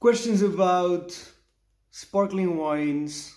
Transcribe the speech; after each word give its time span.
Questions 0.00 0.40
about 0.40 1.14
sparkling 1.90 2.56
wines, 2.56 3.36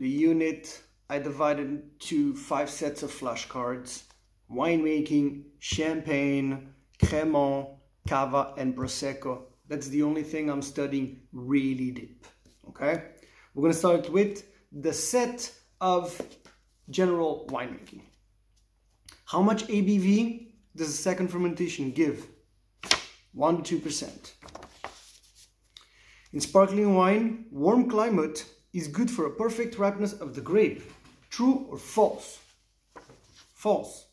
the 0.00 0.08
unit. 0.08 0.82
I 1.08 1.20
divided 1.20 1.68
into 1.68 2.34
five 2.34 2.68
sets 2.68 3.04
of 3.04 3.12
flashcards. 3.12 4.02
Winemaking, 4.50 5.44
champagne, 5.60 6.74
cremant, 7.00 7.68
cava, 8.08 8.54
and 8.56 8.76
prosecco. 8.76 9.42
That's 9.68 9.86
the 9.86 10.02
only 10.02 10.24
thing 10.24 10.50
I'm 10.50 10.62
studying 10.62 11.20
really 11.32 11.92
deep. 11.92 12.26
Okay? 12.70 13.04
We're 13.54 13.62
going 13.62 13.72
to 13.72 13.78
start 13.78 14.10
with 14.10 14.42
the 14.72 14.92
set 14.92 15.52
of 15.80 16.20
general 16.90 17.46
winemaking. 17.52 18.02
How 19.26 19.40
much 19.40 19.68
ABV 19.68 20.48
does 20.74 20.88
the 20.88 21.02
second 21.02 21.28
fermentation 21.28 21.92
give? 21.92 22.26
1 23.32 23.62
to 23.62 23.78
2%. 23.78 24.32
In 26.32 26.40
sparkling 26.40 26.94
wine, 26.94 27.44
warm 27.50 27.90
climate 27.90 28.46
is 28.72 28.88
good 28.88 29.10
for 29.10 29.26
a 29.26 29.30
perfect 29.30 29.76
ripeness 29.76 30.14
of 30.14 30.34
the 30.34 30.40
grape. 30.40 30.82
True 31.28 31.66
or 31.68 31.76
false? 31.76 32.38
False. 33.54 34.06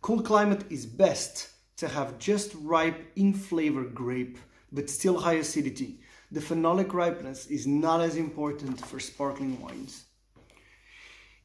Cold 0.00 0.24
climate 0.24 0.64
is 0.70 0.86
best 0.86 1.50
to 1.76 1.86
have 1.86 2.18
just 2.18 2.54
ripe 2.54 3.12
in 3.14 3.34
flavor 3.34 3.84
grape, 3.84 4.38
but 4.72 4.88
still 4.88 5.20
high 5.20 5.34
acidity. 5.34 6.00
The 6.30 6.40
phenolic 6.40 6.94
ripeness 6.94 7.46
is 7.48 7.66
not 7.66 8.00
as 8.00 8.16
important 8.16 8.82
for 8.86 8.98
sparkling 8.98 9.60
wines. 9.60 10.06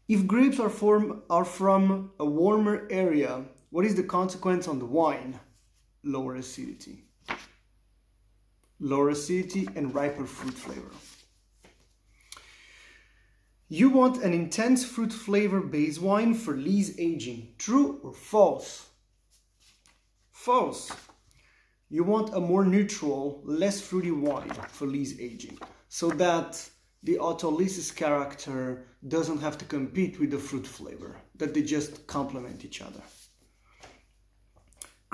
If 0.07 0.25
grapes 0.25 0.61
are, 0.61 0.69
form, 0.69 1.23
are 1.29 1.43
from 1.43 2.11
a 2.21 2.25
warmer 2.25 2.87
area, 2.89 3.43
what 3.71 3.83
is 3.85 3.95
the 3.95 4.03
consequence 4.03 4.65
on 4.69 4.79
the 4.79 4.85
wine? 4.85 5.41
Lower 6.03 6.35
acidity. 6.35 7.06
Lower 8.79 9.09
acidity 9.09 9.67
and 9.75 9.93
riper 9.93 10.25
fruit 10.25 10.53
flavor. 10.53 10.91
You 13.69 13.89
want 13.89 14.23
an 14.23 14.33
intense 14.33 14.85
fruit 14.85 15.11
flavor 15.11 15.59
base 15.59 15.99
wine 15.99 16.33
for 16.33 16.55
lees 16.55 16.97
aging. 16.99 17.55
True 17.57 17.99
or 18.03 18.13
false? 18.13 18.87
False. 20.31 20.91
You 21.89 22.03
want 22.03 22.33
a 22.33 22.39
more 22.39 22.63
neutral, 22.63 23.41
less 23.43 23.81
fruity 23.81 24.11
wine 24.11 24.51
for 24.69 24.85
lees 24.87 25.19
aging 25.19 25.57
so 25.89 26.09
that 26.11 26.69
the 27.03 27.15
autolysis 27.15 27.95
character 27.95 28.85
doesn't 29.07 29.39
have 29.39 29.57
to 29.57 29.65
compete 29.65 30.19
with 30.19 30.31
the 30.31 30.37
fruit 30.37 30.67
flavor, 30.67 31.15
that 31.35 31.53
they 31.53 31.61
just 31.61 32.07
complement 32.07 32.65
each 32.65 32.81
other. 32.81 33.01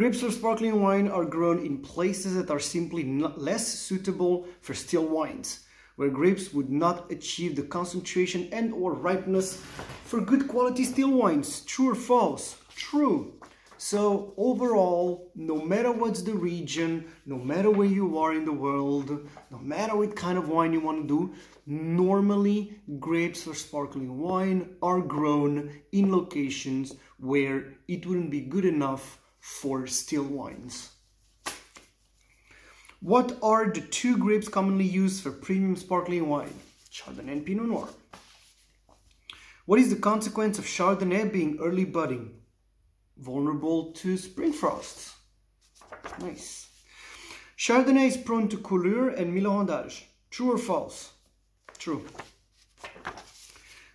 Grapes 0.03 0.19
for 0.19 0.31
sparkling 0.31 0.81
wine 0.81 1.07
are 1.07 1.23
grown 1.23 1.65
in 1.65 1.77
places 1.77 2.35
that 2.35 2.51
are 2.51 2.59
simply 2.59 3.05
less 3.37 3.65
suitable 3.65 4.45
for 4.59 4.73
still 4.73 5.07
wines, 5.07 5.61
where 5.95 6.09
grapes 6.09 6.53
would 6.53 6.69
not 6.69 7.09
achieve 7.09 7.55
the 7.55 7.63
concentration 7.63 8.49
and 8.51 8.73
or 8.73 8.91
ripeness 8.95 9.61
for 10.03 10.19
good 10.19 10.49
quality 10.49 10.83
still 10.83 11.11
wines. 11.11 11.61
True 11.61 11.91
or 11.91 11.95
false? 11.95 12.57
True. 12.75 13.39
So 13.77 14.33
overall, 14.35 15.31
no 15.35 15.63
matter 15.63 15.93
what's 15.93 16.21
the 16.21 16.33
region, 16.33 17.05
no 17.25 17.37
matter 17.37 17.71
where 17.71 17.87
you 17.87 18.17
are 18.17 18.33
in 18.33 18.43
the 18.43 18.51
world, 18.51 19.29
no 19.51 19.57
matter 19.59 19.95
what 19.95 20.17
kind 20.17 20.37
of 20.37 20.49
wine 20.49 20.73
you 20.73 20.81
want 20.81 21.03
to 21.03 21.07
do, 21.07 21.33
normally 21.65 22.77
grapes 22.99 23.43
for 23.43 23.53
sparkling 23.53 24.19
wine 24.19 24.75
are 24.81 24.99
grown 24.99 25.71
in 25.93 26.11
locations 26.11 26.93
where 27.19 27.75
it 27.87 28.05
wouldn't 28.05 28.31
be 28.31 28.41
good 28.41 28.65
enough 28.65 29.21
for 29.43 29.85
still 29.87 30.23
wines. 30.23 30.91
What 33.01 33.37
are 33.43 33.69
the 33.69 33.81
two 33.81 34.17
grapes 34.17 34.47
commonly 34.47 34.85
used 34.85 35.21
for 35.21 35.31
premium 35.31 35.75
sparkling 35.75 36.29
wine? 36.29 36.53
Chardonnay 36.89 37.33
and 37.33 37.45
Pinot 37.45 37.67
Noir. 37.67 37.89
What 39.65 39.79
is 39.79 39.89
the 39.89 39.99
consequence 39.99 40.59
of 40.59 40.65
Chardonnay 40.65 41.33
being 41.33 41.59
early 41.61 41.83
budding? 41.83 42.39
Vulnerable 43.17 43.91
to 43.91 44.15
spring 44.15 44.53
frosts. 44.53 45.13
Nice. 46.21 46.69
Chardonnay 47.57 48.07
is 48.07 48.15
prone 48.15 48.47
to 48.47 48.57
coulure 48.57 49.09
and 49.09 49.37
millerandage. 49.37 50.03
True 50.29 50.53
or 50.53 50.57
false? 50.57 51.11
True. 51.77 52.05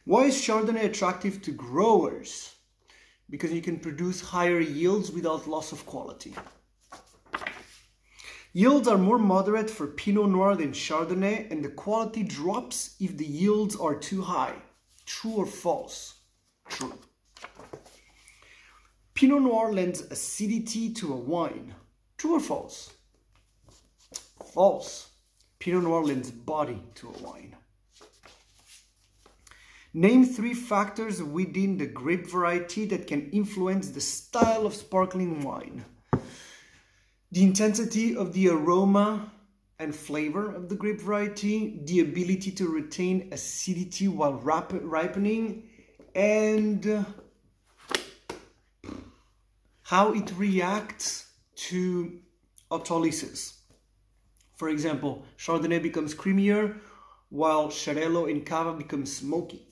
Why 0.04 0.24
is 0.24 0.36
Chardonnay 0.36 0.84
attractive 0.84 1.40
to 1.40 1.52
growers? 1.52 2.54
Because 3.30 3.52
you 3.52 3.62
can 3.62 3.78
produce 3.78 4.20
higher 4.20 4.60
yields 4.60 5.10
without 5.10 5.46
loss 5.46 5.72
of 5.72 5.84
quality. 5.86 6.34
Yields 8.54 8.88
are 8.88 8.98
more 8.98 9.18
moderate 9.18 9.68
for 9.68 9.86
Pinot 9.86 10.30
Noir 10.30 10.56
than 10.56 10.72
Chardonnay 10.72 11.50
and 11.50 11.62
the 11.62 11.68
quality 11.68 12.22
drops 12.22 12.96
if 12.98 13.16
the 13.16 13.26
yields 13.26 13.76
are 13.76 13.94
too 13.94 14.22
high. 14.22 14.54
True 15.04 15.32
or 15.32 15.46
false? 15.46 16.14
True. 16.68 16.94
Pinot 19.14 19.42
Noir 19.42 19.72
lends 19.72 20.00
acidity 20.00 20.92
to 20.94 21.12
a 21.12 21.16
wine. 21.16 21.74
True 22.16 22.36
or 22.36 22.40
false? 22.40 22.92
False. 24.54 25.10
Pinot 25.58 25.82
Noir 25.82 26.04
lends 26.04 26.30
body 26.30 26.82
to 26.94 27.08
a 27.08 27.22
wine. 27.22 27.54
Name 29.98 30.24
three 30.24 30.54
factors 30.54 31.20
within 31.20 31.76
the 31.76 31.86
grape 31.86 32.30
variety 32.30 32.84
that 32.84 33.08
can 33.08 33.28
influence 33.30 33.90
the 33.90 34.00
style 34.00 34.64
of 34.64 34.72
sparkling 34.72 35.40
wine. 35.40 35.84
The 37.32 37.42
intensity 37.42 38.16
of 38.16 38.32
the 38.32 38.48
aroma 38.50 39.32
and 39.80 39.92
flavor 39.92 40.54
of 40.54 40.68
the 40.68 40.76
grape 40.76 41.00
variety, 41.00 41.80
the 41.84 41.98
ability 41.98 42.52
to 42.52 42.68
retain 42.68 43.30
acidity 43.32 44.06
while 44.06 44.34
ripening, 44.34 45.68
and 46.14 47.04
how 49.82 50.12
it 50.12 50.32
reacts 50.36 51.26
to 51.56 52.20
autolysis. 52.70 53.54
For 54.54 54.68
example, 54.68 55.26
Chardonnay 55.36 55.82
becomes 55.82 56.14
creamier 56.14 56.78
while 57.30 57.66
Xarel·lo 57.66 58.30
and 58.30 58.46
Cava 58.46 58.74
becomes 58.74 59.16
smoky. 59.16 59.67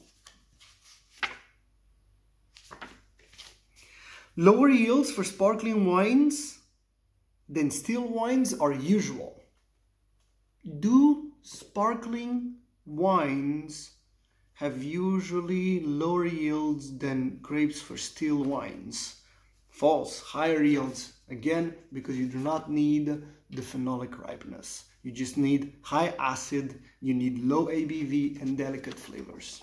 Lower 4.38 4.68
yields 4.68 5.10
for 5.10 5.24
sparkling 5.24 5.86
wines 5.86 6.58
than 7.48 7.70
still 7.70 8.06
wines 8.06 8.52
are 8.52 8.72
usual. 8.72 9.42
Do 10.80 11.32
sparkling 11.40 12.56
wines 12.84 13.92
have 14.52 14.82
usually 14.82 15.80
lower 15.80 16.26
yields 16.26 16.98
than 16.98 17.38
grapes 17.40 17.80
for 17.80 17.96
still 17.96 18.44
wines? 18.44 19.22
False, 19.70 20.20
higher 20.20 20.62
yields. 20.62 21.14
Again, 21.30 21.74
because 21.94 22.18
you 22.18 22.26
do 22.26 22.38
not 22.38 22.70
need 22.70 23.06
the 23.06 23.62
phenolic 23.62 24.18
ripeness. 24.18 24.84
You 25.02 25.12
just 25.12 25.38
need 25.38 25.76
high 25.80 26.12
acid, 26.18 26.82
you 27.00 27.14
need 27.14 27.42
low 27.42 27.68
ABV 27.68 28.42
and 28.42 28.58
delicate 28.58 28.98
flavors. 28.98 29.62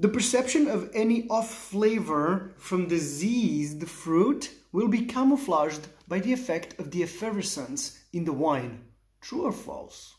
The 0.00 0.08
perception 0.08 0.68
of 0.68 0.90
any 0.94 1.28
off 1.28 1.52
flavor 1.52 2.54
from 2.56 2.86
diseased 2.86 3.88
fruit 3.88 4.54
will 4.70 4.86
be 4.86 5.06
camouflaged 5.06 5.88
by 6.06 6.20
the 6.20 6.32
effect 6.32 6.78
of 6.78 6.92
the 6.92 7.02
effervescence 7.02 7.98
in 8.12 8.24
the 8.24 8.32
wine. 8.32 8.84
True 9.20 9.42
or 9.42 9.52
false? 9.52 10.14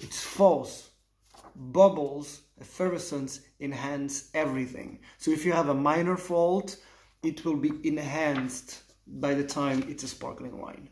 It's 0.00 0.22
false. 0.22 0.90
Bubbles, 1.56 2.42
effervescence 2.60 3.40
enhance 3.58 4.30
everything. 4.32 5.00
So 5.18 5.32
if 5.32 5.44
you 5.44 5.50
have 5.52 5.68
a 5.68 5.74
minor 5.74 6.16
fault, 6.16 6.76
it 7.24 7.44
will 7.44 7.56
be 7.56 7.72
enhanced 7.82 8.82
by 9.08 9.34
the 9.34 9.44
time 9.44 9.84
it's 9.88 10.04
a 10.04 10.08
sparkling 10.08 10.56
wine. 10.56 10.88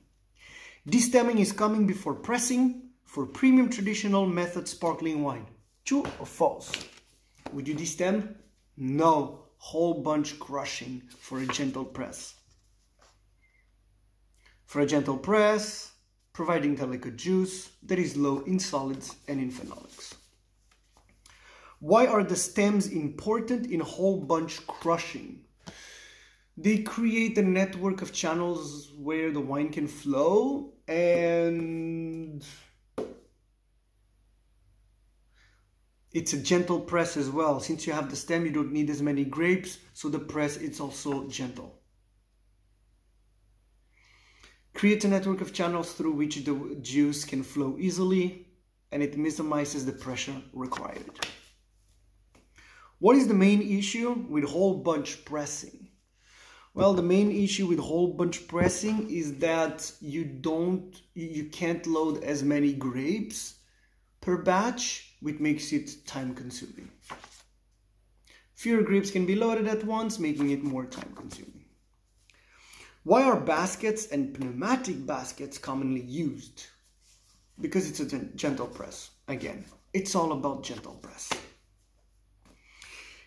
Destemming 0.88 1.38
is 1.38 1.52
coming 1.52 1.86
before 1.86 2.14
pressing 2.14 2.90
for 3.04 3.26
premium 3.26 3.70
traditional 3.70 4.26
method 4.26 4.66
sparkling 4.66 5.22
wine. 5.22 5.46
True 5.84 6.04
or 6.18 6.26
false? 6.26 6.72
Would 7.52 7.68
you 7.68 7.74
destem? 7.74 8.34
No, 8.76 9.44
whole 9.58 10.02
bunch 10.02 10.38
crushing 10.38 11.02
for 11.18 11.40
a 11.40 11.46
gentle 11.46 11.84
press. 11.84 12.34
For 14.66 14.80
a 14.80 14.86
gentle 14.86 15.16
press, 15.16 15.92
providing 16.32 16.76
delicate 16.76 17.16
juice 17.16 17.70
that 17.82 17.98
is 17.98 18.16
low 18.16 18.40
in 18.40 18.58
solids 18.58 19.16
and 19.26 19.40
in 19.40 19.50
phenolics. 19.50 20.14
Why 21.80 22.06
are 22.06 22.24
the 22.24 22.36
stems 22.36 22.88
important 22.88 23.66
in 23.66 23.80
whole 23.80 24.20
bunch 24.20 24.66
crushing? 24.66 25.44
They 26.56 26.78
create 26.78 27.38
a 27.38 27.42
network 27.42 28.02
of 28.02 28.12
channels 28.12 28.92
where 28.98 29.30
the 29.30 29.40
wine 29.40 29.70
can 29.70 29.86
flow 29.86 30.72
and 30.88 32.44
it's 36.18 36.32
a 36.32 36.38
gentle 36.38 36.80
press 36.80 37.16
as 37.16 37.30
well. 37.30 37.60
Since 37.60 37.86
you 37.86 37.92
have 37.92 38.10
the 38.10 38.16
stem, 38.16 38.44
you 38.44 38.50
don't 38.50 38.72
need 38.72 38.90
as 38.90 39.00
many 39.00 39.24
grapes, 39.24 39.78
so 39.92 40.08
the 40.08 40.18
press 40.18 40.56
it's 40.56 40.80
also 40.80 41.28
gentle. 41.28 41.78
Create 44.74 45.04
a 45.04 45.08
network 45.08 45.40
of 45.40 45.52
channels 45.52 45.92
through 45.92 46.12
which 46.12 46.44
the 46.44 46.76
juice 46.82 47.24
can 47.24 47.44
flow 47.44 47.76
easily, 47.78 48.48
and 48.90 49.00
it 49.00 49.16
minimizes 49.16 49.86
the 49.86 49.92
pressure 49.92 50.42
required. 50.52 51.14
What 52.98 53.14
is 53.14 53.28
the 53.28 53.34
main 53.46 53.62
issue 53.62 54.10
with 54.28 54.42
whole 54.42 54.78
bunch 54.78 55.24
pressing? 55.24 55.88
Well, 56.74 56.94
the 56.94 57.02
main 57.02 57.30
issue 57.30 57.68
with 57.68 57.78
whole 57.78 58.14
bunch 58.14 58.48
pressing 58.48 59.08
is 59.08 59.38
that 59.38 59.92
you 60.00 60.24
don't, 60.24 61.00
you 61.14 61.44
can't 61.44 61.86
load 61.86 62.24
as 62.24 62.42
many 62.42 62.72
grapes 62.72 63.54
per 64.20 64.42
batch, 64.42 65.07
which 65.20 65.40
makes 65.40 65.72
it 65.72 66.06
time 66.06 66.34
consuming. 66.34 66.90
Fewer 68.54 68.82
grapes 68.82 69.10
can 69.10 69.24
be 69.24 69.34
loaded 69.34 69.68
at 69.68 69.84
once, 69.84 70.18
making 70.18 70.50
it 70.50 70.64
more 70.64 70.84
time 70.84 71.12
consuming. 71.14 71.64
Why 73.04 73.22
are 73.22 73.40
baskets 73.40 74.06
and 74.06 74.38
pneumatic 74.38 75.06
baskets 75.06 75.58
commonly 75.58 76.02
used? 76.02 76.66
Because 77.60 77.88
it's 77.88 78.00
a 78.12 78.18
gentle 78.36 78.66
press. 78.66 79.10
Again, 79.28 79.64
it's 79.92 80.14
all 80.14 80.32
about 80.32 80.64
gentle 80.64 80.94
press. 80.94 81.30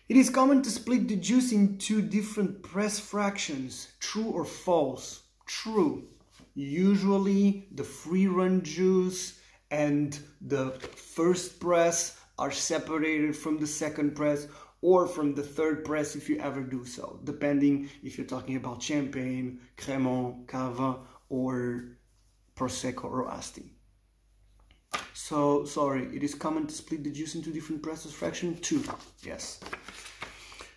It 0.08 0.16
is 0.16 0.30
common 0.30 0.62
to 0.62 0.70
split 0.70 1.08
the 1.08 1.16
juice 1.16 1.52
in 1.52 1.78
two 1.78 2.02
different 2.02 2.62
press 2.62 3.00
fractions, 3.00 3.88
true 3.98 4.26
or 4.26 4.44
false. 4.44 5.22
True. 5.46 6.08
Usually 6.54 7.68
the 7.72 7.84
free 7.84 8.26
run 8.26 8.62
juice 8.62 9.40
and 9.72 10.20
the 10.42 10.70
first 10.94 11.58
press 11.58 12.20
are 12.38 12.52
separated 12.52 13.34
from 13.34 13.58
the 13.58 13.66
second 13.66 14.14
press 14.14 14.46
or 14.82 15.06
from 15.06 15.34
the 15.34 15.42
third 15.42 15.84
press 15.84 16.14
if 16.14 16.28
you 16.28 16.38
ever 16.38 16.60
do 16.60 16.84
so, 16.84 17.18
depending 17.24 17.88
if 18.02 18.18
you're 18.18 18.26
talking 18.26 18.56
about 18.56 18.82
champagne, 18.82 19.60
cremant, 19.78 20.46
cava, 20.46 20.98
or 21.30 21.96
prosecco 22.54 23.04
or 23.04 23.30
asti. 23.30 23.72
So, 25.14 25.64
sorry, 25.64 26.14
it 26.14 26.22
is 26.22 26.34
common 26.34 26.66
to 26.66 26.74
split 26.74 27.04
the 27.04 27.10
juice 27.10 27.34
into 27.34 27.50
different 27.50 27.82
presses 27.82 28.12
fraction? 28.12 28.58
Two, 28.58 28.84
yes. 29.22 29.60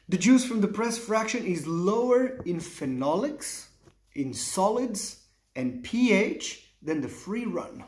The 0.07 0.17
juice 0.17 0.45
from 0.45 0.61
the 0.61 0.69
press 0.69 0.97
fraction 0.97 1.45
is 1.45 1.67
lower 1.67 2.37
in 2.45 2.57
phenolics, 2.59 3.67
in 4.13 4.33
solids, 4.33 5.25
and 5.55 5.83
pH 5.83 6.75
than 6.81 7.01
the 7.01 7.09
free 7.09 7.45
run. 7.45 7.83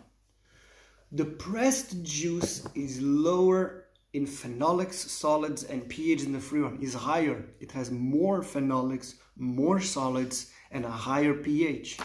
The 1.11 1.25
pressed 1.25 2.03
juice 2.03 2.67
is 2.75 3.01
lower 3.01 3.85
in 4.11 4.25
phenolics, 4.25 4.95
solids, 4.95 5.63
and 5.63 5.87
pH 5.87 6.23
than 6.23 6.33
the 6.33 6.39
free 6.39 6.59
run 6.59 6.79
is 6.81 6.93
higher. 6.93 7.45
It 7.61 7.71
has 7.71 7.91
more 7.91 8.41
phenolics, 8.41 9.15
more 9.37 9.79
solids, 9.79 10.51
and 10.69 10.83
a 10.83 10.89
higher 10.89 11.33
pH. 11.33 11.97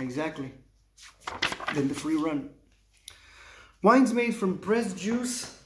Exactly. 0.00 0.52
Than 1.74 1.86
the 1.86 1.94
free 1.94 2.16
run. 2.16 2.50
Wines 3.82 4.12
made 4.12 4.34
from 4.34 4.58
pressed 4.58 4.96
juice 4.96 5.62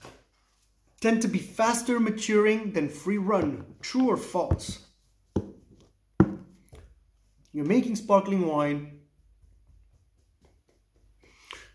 tend 1.01 1.23
to 1.23 1.29
be 1.29 1.39
faster 1.39 1.99
maturing 1.99 2.73
than 2.73 2.91
free 2.91 3.19
run. 3.19 3.65
True 3.81 4.09
or 4.09 4.17
false? 4.19 4.85
You're 7.53 7.65
making 7.65 7.97
sparkling 7.97 8.47
wine 8.47 8.98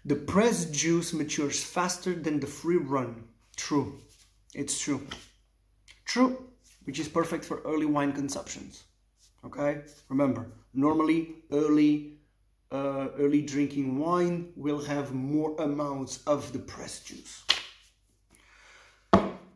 the 0.06 0.16
pressed 0.16 0.74
juice 0.74 1.14
matures 1.14 1.64
faster 1.64 2.14
than 2.14 2.40
the 2.40 2.48
free 2.48 2.78
run. 2.78 3.24
True. 3.56 4.00
It's 4.54 4.80
true. 4.80 5.08
True, 6.06 6.50
which 6.84 7.00
is 7.00 7.08
perfect 7.08 7.46
for 7.46 7.62
early 7.66 7.86
wine 7.86 8.12
consumptions. 8.12 8.84
Okay? 9.46 9.82
Remember, 10.10 10.52
normally 10.74 11.36
early 11.52 12.20
uh, 12.72 13.10
early 13.20 13.42
drinking 13.42 14.00
wine 14.00 14.52
will 14.56 14.84
have 14.84 15.14
more 15.14 15.56
amounts 15.62 16.24
of 16.26 16.52
the 16.54 16.60
pressed 16.60 17.06
juice. 17.06 17.44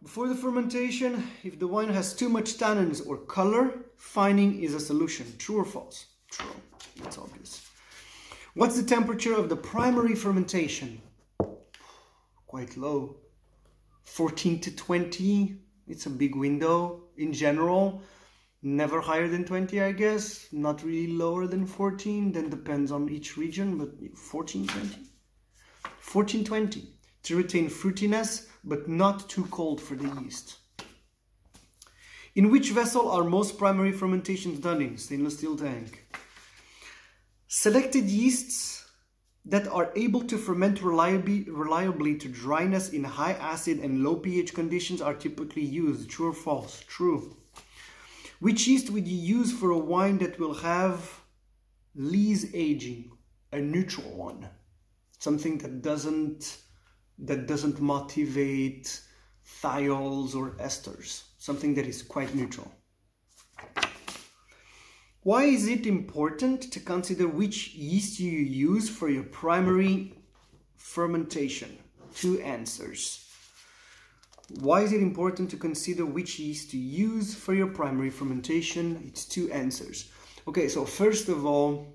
Before 0.04 0.28
the 0.30 0.36
fermentation, 0.36 1.28
if 1.44 1.60
the 1.60 1.68
wine 1.68 1.90
has 1.90 2.14
too 2.14 2.30
much 2.30 2.58
tannins 2.58 3.06
or 3.06 3.18
color, 3.18 3.74
fining 3.98 4.62
is 4.64 4.74
a 4.74 4.80
solution. 4.80 5.26
True 5.38 5.58
or 5.58 5.66
false? 5.66 6.06
True. 6.32 6.56
That's 7.02 7.18
obvious. 7.18 7.67
What's 8.58 8.76
the 8.76 8.82
temperature 8.82 9.36
of 9.36 9.50
the 9.50 9.56
primary 9.56 10.16
fermentation? 10.16 11.00
Quite 12.48 12.76
low. 12.76 13.18
14 14.06 14.60
to 14.62 14.76
20. 14.76 15.62
It's 15.88 16.08
a 16.08 16.10
big 16.10 16.36
window 16.36 17.04
in 17.18 17.34
general. 17.34 18.02
Never 18.64 19.00
higher 19.00 19.28
than 19.28 19.46
20, 19.46 19.80
I 19.80 19.92
guess. 19.92 20.48
Not 20.52 20.84
really 20.84 21.14
lower 21.14 21.46
than 21.46 21.68
14. 21.68 22.32
Then 22.32 22.50
depends 22.50 22.92
on 22.92 23.08
each 23.10 23.38
region, 23.38 23.78
but 23.78 23.92
14, 24.18 24.66
20. 24.66 25.02
14, 26.00 26.44
20. 26.44 26.94
To 27.26 27.36
retain 27.36 27.70
fruitiness, 27.70 28.48
but 28.64 28.90
not 28.90 29.30
too 29.30 29.46
cold 29.52 29.80
for 29.80 29.94
the 29.94 30.10
yeast. 30.24 30.58
In 32.34 32.50
which 32.50 32.72
vessel 32.72 33.12
are 33.12 33.24
most 33.24 33.60
primary 33.60 33.92
fermentations 33.92 34.58
done 34.58 34.82
in? 34.82 34.98
Stainless 34.98 35.38
steel 35.38 35.56
tank. 35.56 36.08
Selected 37.50 38.10
yeasts 38.10 38.86
that 39.46 39.70
are 39.70 39.94
able 39.96 40.22
to 40.26 40.38
ferment 40.38 40.82
reliably, 40.82 41.44
reliably 41.44 42.18
to 42.18 42.28
dryness 42.28 42.90
in 42.90 43.06
high 43.06 43.32
acid 43.32 43.80
and 43.80 44.04
low 44.04 44.18
pH 44.18 44.54
conditions 44.54 45.02
are 45.02 45.14
typically 45.14 45.64
used. 45.64 46.10
True 46.10 46.32
or 46.32 46.34
false? 46.34 46.84
True. 46.88 47.38
Which 48.42 48.68
yeast 48.68 48.90
would 48.90 49.08
you 49.08 49.18
use 49.18 49.54
for 49.54 49.72
a 49.72 49.78
wine 49.78 50.18
that 50.18 50.38
will 50.38 50.56
have 50.56 51.22
lees 51.96 52.54
aging? 52.54 53.12
A 53.54 53.60
neutral 53.60 54.12
one. 54.14 54.50
Something 55.20 55.58
that 55.60 55.82
doesn't 55.82 56.58
that 57.20 57.48
doesn't 57.48 57.80
motivate 57.80 59.02
thiols 59.62 60.36
or 60.36 60.52
esters. 60.58 61.24
Something 61.38 61.74
that 61.76 61.88
is 61.88 62.04
quite 62.04 62.36
neutral. 62.36 62.70
Why 65.28 65.44
is 65.44 65.68
it 65.68 65.86
important 65.86 66.72
to 66.72 66.80
consider 66.80 67.28
which 67.28 67.76
yeast 67.76 68.18
you 68.18 68.32
use 68.32 68.88
for 68.88 69.10
your 69.10 69.24
primary 69.24 70.14
fermentation? 70.78 71.78
Two 72.16 72.40
answers. 72.40 73.26
Why 74.62 74.84
is 74.84 74.94
it 74.94 75.02
important 75.02 75.50
to 75.50 75.58
consider 75.58 76.06
which 76.06 76.40
yeast 76.40 76.72
to 76.72 76.78
use 76.78 77.36
for 77.36 77.54
your 77.54 77.68
primary 77.68 78.10
fermentation? 78.10 79.04
It's 79.06 79.26
two 79.26 79.52
answers. 79.52 80.10
Okay, 80.48 80.70
so 80.70 80.86
first 80.86 81.28
of 81.28 81.46
all, 81.46 81.94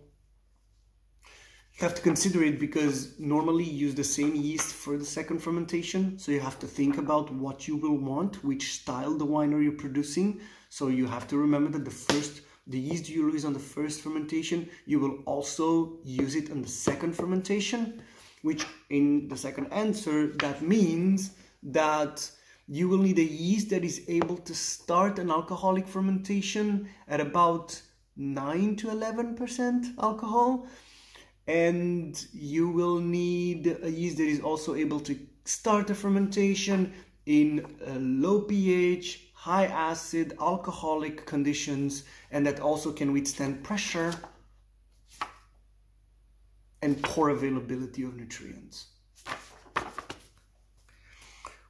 you 1.24 1.80
have 1.86 1.94
to 1.94 2.02
consider 2.02 2.44
it 2.44 2.60
because 2.60 3.18
normally 3.18 3.64
you 3.64 3.86
use 3.86 3.94
the 3.94 4.04
same 4.04 4.34
yeast 4.34 4.74
for 4.74 4.98
the 4.98 5.06
second 5.06 5.38
fermentation. 5.38 6.18
So 6.18 6.32
you 6.32 6.40
have 6.40 6.58
to 6.58 6.66
think 6.66 6.98
about 6.98 7.32
what 7.32 7.66
you 7.66 7.78
will 7.78 7.96
want, 7.96 8.44
which 8.44 8.74
style 8.74 9.16
the 9.16 9.24
wine 9.24 9.54
are 9.54 9.62
you 9.62 9.72
producing. 9.72 10.42
So 10.68 10.88
you 10.88 11.06
have 11.06 11.26
to 11.28 11.38
remember 11.38 11.70
that 11.70 11.86
the 11.86 11.90
first 11.90 12.42
the 12.66 12.78
yeast 12.78 13.08
you 13.08 13.30
use 13.30 13.44
on 13.44 13.52
the 13.52 13.58
first 13.58 14.00
fermentation, 14.00 14.68
you 14.86 15.00
will 15.00 15.18
also 15.26 15.98
use 16.04 16.34
it 16.34 16.50
on 16.50 16.62
the 16.62 16.68
second 16.68 17.14
fermentation, 17.14 18.02
which 18.42 18.64
in 18.90 19.28
the 19.28 19.36
second 19.36 19.72
answer, 19.72 20.28
that 20.38 20.62
means 20.62 21.32
that 21.62 22.30
you 22.68 22.88
will 22.88 22.98
need 22.98 23.18
a 23.18 23.24
yeast 23.24 23.70
that 23.70 23.84
is 23.84 24.02
able 24.08 24.36
to 24.36 24.54
start 24.54 25.18
an 25.18 25.30
alcoholic 25.30 25.86
fermentation 25.86 26.88
at 27.08 27.20
about 27.20 27.80
9 28.16 28.76
to 28.76 28.88
11% 28.88 29.94
alcohol. 30.00 30.66
And 31.46 32.24
you 32.32 32.68
will 32.68 33.00
need 33.00 33.78
a 33.82 33.90
yeast 33.90 34.18
that 34.18 34.28
is 34.28 34.40
also 34.40 34.74
able 34.74 35.00
to 35.00 35.18
start 35.44 35.90
a 35.90 35.94
fermentation 35.94 36.92
in 37.26 37.66
a 37.86 37.98
low 37.98 38.42
pH, 38.42 39.31
high 39.42 39.66
acid, 39.66 40.36
alcoholic 40.40 41.26
conditions, 41.26 42.04
and 42.30 42.46
that 42.46 42.60
also 42.60 42.92
can 42.92 43.12
withstand 43.12 43.60
pressure 43.64 44.14
and 46.80 47.02
poor 47.02 47.30
availability 47.30 48.04
of 48.04 48.14
nutrients. 48.14 48.86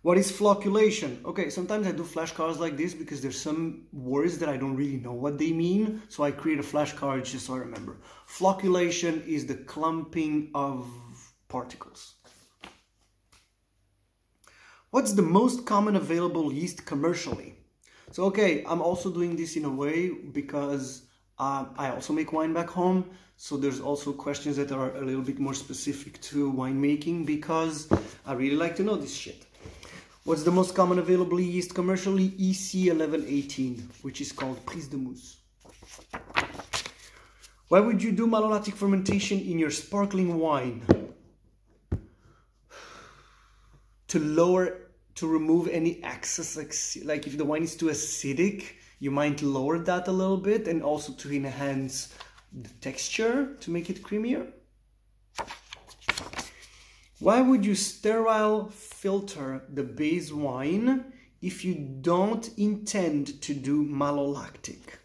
What 0.03 0.19
is 0.19 0.31
flocculation? 0.31 1.25
Okay, 1.25 1.49
sometimes 1.49 1.87
I 1.87 1.93
do 1.93 2.03
flashcards 2.03 2.59
like 2.59 2.77
this 2.77 2.93
because 2.93 3.23
there's 3.23 3.41
some 3.41 3.87
words 3.91 4.37
that 4.41 4.51
I 4.51 4.59
don't 4.59 4.77
really 4.77 4.99
know 4.99 5.15
what 5.15 5.39
they 5.39 5.53
mean. 5.53 6.03
So 6.11 6.25
I 6.25 6.31
create 6.31 6.59
a 6.59 6.63
flashcard 6.63 7.25
just 7.25 7.47
so 7.47 7.55
I 7.55 7.59
remember. 7.59 7.97
Flocculation 8.29 9.27
is 9.27 9.47
the 9.47 9.55
clumping 9.55 10.51
of 10.55 10.87
particles. 11.49 12.17
What's 14.91 15.15
the 15.15 15.23
most 15.23 15.65
common 15.65 15.97
available 15.97 16.53
yeast 16.53 16.85
commercially? 16.85 17.62
So, 18.13 18.25
okay, 18.27 18.63
I'm 18.67 18.83
also 18.83 19.11
doing 19.11 19.37
this 19.37 19.57
in 19.57 19.65
a 19.65 19.71
way 19.71 20.11
because 20.11 21.05
uh, 21.39 21.65
I 21.79 21.89
also 21.93 22.13
make 22.13 22.31
wine 22.31 22.53
back 22.53 22.69
home. 22.69 23.09
So 23.39 23.57
there's 23.57 23.81
also 23.81 24.13
questions 24.13 24.57
that 24.59 24.71
are 24.71 24.95
a 24.97 25.01
little 25.01 25.23
bit 25.23 25.39
more 25.39 25.55
specific 25.55 26.21
to 26.29 26.53
winemaking 26.53 27.25
because 27.25 27.89
I 28.27 28.35
really 28.35 28.57
like 28.57 28.77
to 28.77 28.83
know 28.83 28.97
this 28.97 29.15
shit. 29.15 29.47
What's 30.25 30.43
the 30.43 30.51
most 30.51 30.75
common 30.75 30.99
available 30.99 31.41
yeast 31.41 31.75
commercially? 31.75 32.33
EC1118, 32.33 33.81
which 34.03 34.21
is 34.21 34.31
called 34.31 34.65
Prise 34.67 34.89
de 34.89 34.99
Mousse. 34.99 35.39
Why 37.69 37.81
would 37.81 38.03
you 38.03 38.13
do 38.13 38.27
malolactic 38.27 38.75
fermentation 38.75 39.41
in 39.41 39.59
your 39.59 39.71
sparkling 39.71 40.39
wine? 40.39 40.83
To 44.09 44.19
lower, 44.19 44.92
to 45.15 45.27
remove 45.27 45.69
any 45.69 46.03
excess, 46.03 46.57
like 47.05 47.27
if 47.27 47.37
the 47.37 47.45
wine 47.45 47.63
is 47.63 47.77
too 47.77 47.87
acidic, 47.87 48.65
you 48.99 49.11
might 49.11 49.43
lower 49.43 49.79
that 49.79 50.09
a 50.09 50.13
little 50.13 50.37
bit 50.37 50.69
and 50.69 50.83
also 50.83 51.13
to 51.15 51.33
enhance 51.33 52.15
the 52.53 52.69
texture 52.81 53.55
to 53.61 53.71
make 53.71 53.91
it 53.91 54.03
creamier. 54.03 54.53
Why 57.19 57.41
would 57.41 57.65
you 57.65 57.75
sterile 57.75 58.69
filter 58.71 59.65
the 59.73 59.85
base 59.85 60.33
wine 60.33 61.13
if 61.41 61.65
you 61.65 61.75
don't 61.75 62.49
intend 62.59 63.41
to 63.43 63.55
do 63.55 63.85
malolactic? 63.85 64.99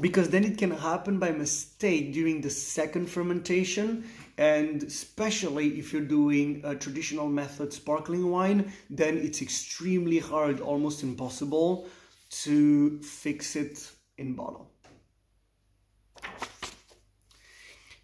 because 0.00 0.28
then 0.28 0.44
it 0.44 0.58
can 0.58 0.70
happen 0.70 1.18
by 1.18 1.30
mistake 1.30 2.12
during 2.12 2.40
the 2.40 2.50
second 2.50 3.08
fermentation 3.08 4.04
and 4.38 4.82
especially 4.82 5.78
if 5.78 5.92
you're 5.92 6.02
doing 6.02 6.60
a 6.64 6.74
traditional 6.74 7.28
method 7.28 7.72
sparkling 7.72 8.30
wine 8.30 8.72
then 8.90 9.16
it's 9.16 9.42
extremely 9.42 10.18
hard 10.18 10.60
almost 10.60 11.02
impossible 11.02 11.88
to 12.30 13.00
fix 13.02 13.56
it 13.56 13.90
in 14.18 14.34
bottle 14.34 14.70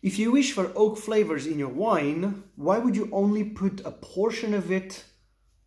if 0.03 0.19
you 0.19 0.33
wish 0.33 0.53
for 0.53 0.73
oak 0.75 0.97
flavors 0.97 1.47
in 1.47 1.59
your 1.59 1.69
wine 1.69 2.45
why 2.57 2.79
would 2.79 2.97
you 2.97 3.09
only 3.13 3.45
put 3.45 3.85
a 3.85 3.91
portion 3.91 4.55
of 4.55 4.71
it 4.71 5.05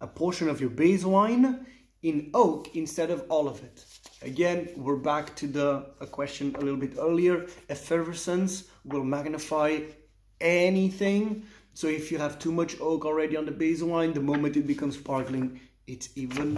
a 0.02 0.08
portion 0.08 0.50
of 0.50 0.60
your 0.60 0.70
base 0.70 1.06
wine 1.06 1.66
in 2.02 2.30
oak 2.34 2.76
instead 2.76 3.10
of 3.10 3.24
all 3.30 3.48
of 3.48 3.64
it 3.64 3.86
Again, 4.26 4.70
we're 4.76 4.96
back 4.96 5.36
to 5.36 5.46
the 5.46 5.86
a 6.00 6.08
question 6.08 6.56
a 6.56 6.60
little 6.60 6.80
bit 6.80 6.94
earlier. 6.98 7.46
Effervescence 7.70 8.64
will 8.84 9.04
magnify 9.04 9.82
anything. 10.42 11.44
So 11.74 11.88
if 11.88 12.12
you 12.12 12.18
have 12.18 12.40
too 12.40 12.52
much 12.52 12.80
oak 12.80 13.06
already 13.06 13.36
on 13.36 13.46
the 13.46 13.52
base 13.52 13.82
wine, 13.82 14.14
the 14.14 14.22
moment 14.22 14.56
it 14.56 14.68
becomes 14.68 14.96
sparkling, 14.96 15.60
it's 15.88 16.10
even 16.16 16.58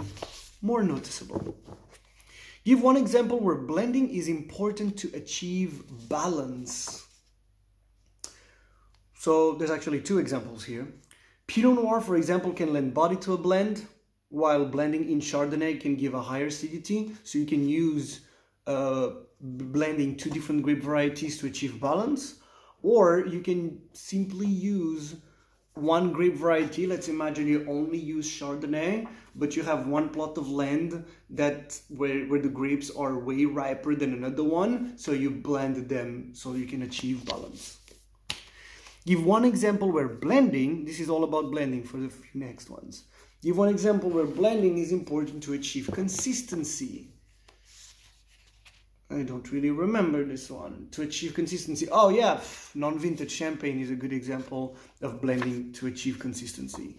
more 0.62 0.82
noticeable. 0.82 1.56
Give 2.64 2.82
one 2.82 2.96
example 2.96 3.40
where 3.40 3.56
blending 3.56 4.10
is 4.10 4.28
important 4.28 4.98
to 4.98 5.10
achieve 5.14 5.82
balance. 6.08 7.06
So 9.14 9.54
there's 9.54 9.70
actually 9.70 10.00
two 10.00 10.18
examples 10.18 10.64
here. 10.64 10.86
Pinot 11.46 11.76
Noir, 11.76 12.00
for 12.00 12.16
example, 12.16 12.52
can 12.52 12.72
lend 12.72 12.94
body 12.94 13.16
to 13.16 13.32
a 13.32 13.38
blend, 13.38 13.86
while 14.28 14.66
blending 14.66 15.10
in 15.10 15.18
Chardonnay 15.20 15.80
can 15.80 15.96
give 15.96 16.14
a 16.14 16.20
higher 16.20 16.46
acidity. 16.46 17.12
So 17.24 17.38
you 17.38 17.46
can 17.46 17.66
use 17.66 18.20
uh, 18.66 19.10
blending 19.40 20.16
two 20.16 20.30
different 20.30 20.62
grape 20.62 20.82
varieties 20.82 21.38
to 21.38 21.46
achieve 21.46 21.80
balance. 21.80 22.34
Or 22.82 23.26
you 23.26 23.40
can 23.40 23.80
simply 23.92 24.46
use 24.46 25.16
one 25.74 26.12
grape 26.12 26.34
variety. 26.34 26.86
Let's 26.86 27.08
imagine 27.08 27.46
you 27.46 27.66
only 27.68 27.98
use 27.98 28.28
Chardonnay, 28.28 29.08
but 29.34 29.56
you 29.56 29.62
have 29.62 29.86
one 29.86 30.08
plot 30.10 30.36
of 30.38 30.48
land 30.48 31.04
that 31.30 31.78
where, 31.88 32.24
where 32.26 32.40
the 32.40 32.48
grapes 32.48 32.90
are 32.90 33.18
way 33.18 33.44
riper 33.44 33.94
than 33.94 34.12
another 34.12 34.44
one. 34.44 34.98
So 34.98 35.12
you 35.12 35.30
blend 35.30 35.88
them 35.88 36.30
so 36.34 36.54
you 36.54 36.66
can 36.66 36.82
achieve 36.82 37.24
balance. 37.24 37.78
Give 39.06 39.24
one 39.24 39.44
example 39.44 39.90
where 39.90 40.08
blending, 40.08 40.84
this 40.84 41.00
is 41.00 41.08
all 41.08 41.24
about 41.24 41.50
blending 41.50 41.82
for 41.82 41.96
the 41.96 42.12
next 42.34 42.68
ones 42.68 43.04
Give 43.40 43.56
one 43.56 43.68
example 43.68 44.10
where 44.10 44.26
blending 44.26 44.78
is 44.78 44.90
important 44.90 45.44
to 45.44 45.52
achieve 45.52 45.88
consistency. 45.92 47.12
I 49.10 49.22
don't 49.22 49.50
really 49.50 49.70
remember 49.70 50.22
this 50.22 50.50
one. 50.50 50.88
To 50.92 51.02
achieve 51.02 51.34
consistency. 51.34 51.88
Oh 51.90 52.10
yeah, 52.10 52.40
non-vintage 52.74 53.30
champagne 53.30 53.80
is 53.80 53.90
a 53.90 53.96
good 53.96 54.12
example 54.12 54.76
of 55.00 55.22
blending 55.22 55.72
to 55.74 55.86
achieve 55.86 56.18
consistency. 56.18 56.96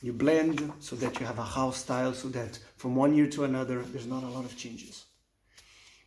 You 0.00 0.12
blend 0.12 0.72
so 0.78 0.94
that 0.96 1.18
you 1.18 1.26
have 1.26 1.38
a 1.38 1.44
house 1.44 1.78
style 1.78 2.12
so 2.12 2.28
that 2.28 2.58
from 2.76 2.94
one 2.94 3.14
year 3.14 3.26
to 3.28 3.44
another 3.44 3.82
there's 3.82 4.06
not 4.06 4.22
a 4.22 4.28
lot 4.28 4.44
of 4.44 4.56
changes. 4.56 5.06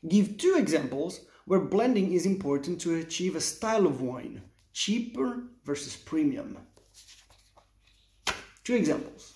Give 0.07 0.37
two 0.37 0.55
examples 0.57 1.21
where 1.45 1.59
blending 1.59 2.13
is 2.13 2.25
important 2.25 2.79
to 2.81 2.95
achieve 2.95 3.35
a 3.35 3.41
style 3.41 3.85
of 3.85 4.01
wine. 4.01 4.43
Cheaper 4.71 5.43
versus 5.65 5.95
premium. 5.95 6.57
Two 8.63 8.75
examples. 8.75 9.33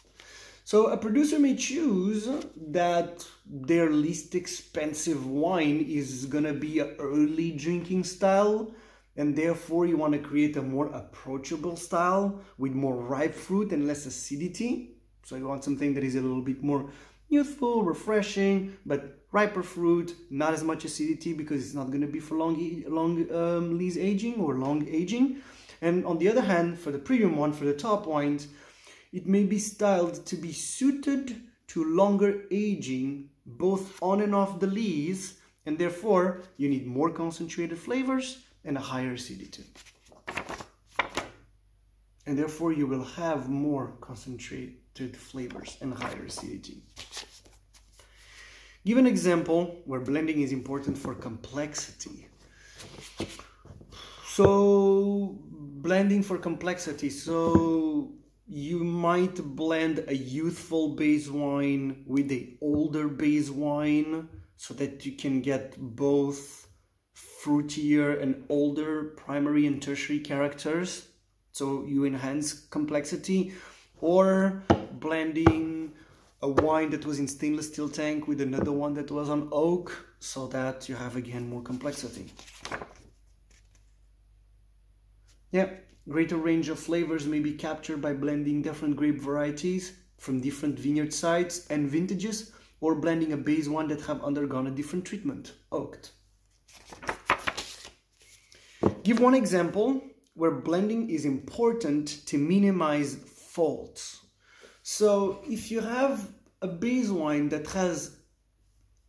So 0.71 0.87
a 0.87 0.95
producer 0.95 1.37
may 1.37 1.57
choose 1.57 2.29
that 2.55 3.27
their 3.45 3.89
least 3.89 4.35
expensive 4.35 5.27
wine 5.27 5.85
is 5.85 6.25
gonna 6.27 6.53
be 6.53 6.79
an 6.79 6.95
early 6.97 7.51
drinking 7.51 8.05
style 8.05 8.73
and 9.17 9.35
therefore 9.35 9.85
you 9.85 9.97
want 9.97 10.13
to 10.13 10.19
create 10.19 10.55
a 10.55 10.61
more 10.61 10.87
approachable 10.93 11.75
style 11.75 12.39
with 12.57 12.71
more 12.71 12.95
ripe 12.95 13.35
fruit 13.35 13.73
and 13.73 13.85
less 13.85 14.05
acidity. 14.05 14.95
So 15.25 15.35
you 15.35 15.45
want 15.45 15.65
something 15.65 15.93
that 15.95 16.05
is 16.05 16.15
a 16.15 16.21
little 16.21 16.41
bit 16.41 16.63
more 16.63 16.89
youthful, 17.27 17.83
refreshing, 17.83 18.77
but 18.85 19.19
riper 19.33 19.63
fruit, 19.63 20.15
not 20.29 20.53
as 20.53 20.63
much 20.63 20.85
acidity 20.85 21.33
because 21.33 21.65
it's 21.65 21.75
not 21.75 21.91
to 21.91 22.07
be 22.07 22.21
for 22.21 22.35
long, 22.35 22.55
long 22.87 23.29
um, 23.35 23.77
lees 23.77 23.97
aging 23.97 24.35
or 24.35 24.55
long 24.55 24.87
aging. 24.87 25.41
And 25.81 26.05
on 26.05 26.17
the 26.17 26.29
other 26.29 26.39
hand, 26.39 26.79
for 26.79 26.91
the 26.91 26.99
premium 26.99 27.35
one, 27.35 27.51
for 27.51 27.65
the 27.65 27.73
top 27.73 28.07
wines, 28.07 28.47
it 29.11 29.27
may 29.27 29.43
be 29.43 29.59
styled 29.59 30.25
to 30.25 30.35
be 30.35 30.51
suited 30.51 31.41
to 31.67 31.83
longer 31.83 32.43
aging 32.51 33.29
both 33.45 34.01
on 34.01 34.21
and 34.21 34.33
off 34.33 34.59
the 34.59 34.67
lees 34.67 35.39
and 35.65 35.77
therefore 35.77 36.41
you 36.57 36.69
need 36.69 36.87
more 36.87 37.09
concentrated 37.09 37.77
flavors 37.77 38.39
and 38.65 38.77
a 38.77 38.79
higher 38.79 39.13
acidity. 39.13 39.63
And 42.25 42.37
therefore 42.37 42.71
you 42.73 42.87
will 42.87 43.03
have 43.03 43.49
more 43.49 43.93
concentrated 43.99 45.17
flavors 45.17 45.77
and 45.81 45.93
higher 45.93 46.25
acidity. 46.25 46.83
Give 48.85 48.97
an 48.97 49.07
example 49.07 49.81
where 49.85 49.99
blending 49.99 50.41
is 50.41 50.51
important 50.51 50.97
for 50.97 51.13
complexity. 51.13 52.27
So 54.25 55.37
blending 55.41 56.23
for 56.23 56.37
complexity. 56.37 57.09
So 57.09 58.13
you 58.53 58.83
might 58.83 59.35
blend 59.55 60.03
a 60.09 60.13
youthful 60.13 60.89
base 60.89 61.29
wine 61.29 62.03
with 62.05 62.29
a 62.33 62.49
older 62.59 63.07
base 63.07 63.49
wine 63.49 64.27
so 64.57 64.73
that 64.73 65.05
you 65.05 65.13
can 65.13 65.39
get 65.39 65.79
both 65.79 66.67
fruitier 67.15 68.21
and 68.21 68.43
older 68.49 69.13
primary 69.15 69.65
and 69.65 69.81
tertiary 69.81 70.19
characters 70.19 71.07
so 71.53 71.85
you 71.85 72.03
enhance 72.03 72.51
complexity 72.67 73.53
or 74.01 74.61
blending 74.99 75.93
a 76.41 76.49
wine 76.49 76.89
that 76.89 77.05
was 77.05 77.19
in 77.19 77.29
stainless 77.29 77.69
steel 77.69 77.87
tank 77.87 78.27
with 78.27 78.41
another 78.41 78.73
one 78.73 78.93
that 78.93 79.09
was 79.11 79.29
on 79.29 79.47
oak 79.53 80.07
so 80.19 80.47
that 80.47 80.89
you 80.89 80.95
have 80.95 81.15
again 81.15 81.49
more 81.49 81.61
complexity. 81.61 82.25
Yeah 85.51 85.69
Greater 86.09 86.37
range 86.37 86.69
of 86.69 86.79
flavors 86.79 87.27
may 87.27 87.39
be 87.39 87.53
captured 87.53 88.01
by 88.01 88.13
blending 88.13 88.61
different 88.61 88.95
grape 88.95 89.21
varieties 89.21 89.93
from 90.17 90.41
different 90.41 90.79
vineyard 90.79 91.13
sites 91.13 91.67
and 91.67 91.89
vintages 91.89 92.51
or 92.79 92.95
blending 92.95 93.33
a 93.33 93.37
base 93.37 93.67
one 93.67 93.87
that 93.87 94.01
have 94.01 94.23
undergone 94.23 94.65
a 94.65 94.71
different 94.71 95.05
treatment, 95.05 95.53
oaked. 95.71 96.13
Give 99.03 99.19
one 99.19 99.35
example 99.35 100.01
where 100.33 100.51
blending 100.51 101.09
is 101.09 101.25
important 101.25 102.25
to 102.27 102.37
minimize 102.37 103.15
faults. 103.15 104.25
So 104.81 105.43
if 105.47 105.69
you 105.69 105.81
have 105.81 106.31
a 106.63 106.67
base 106.67 107.09
wine 107.09 107.49
that 107.49 107.67
has 107.67 108.17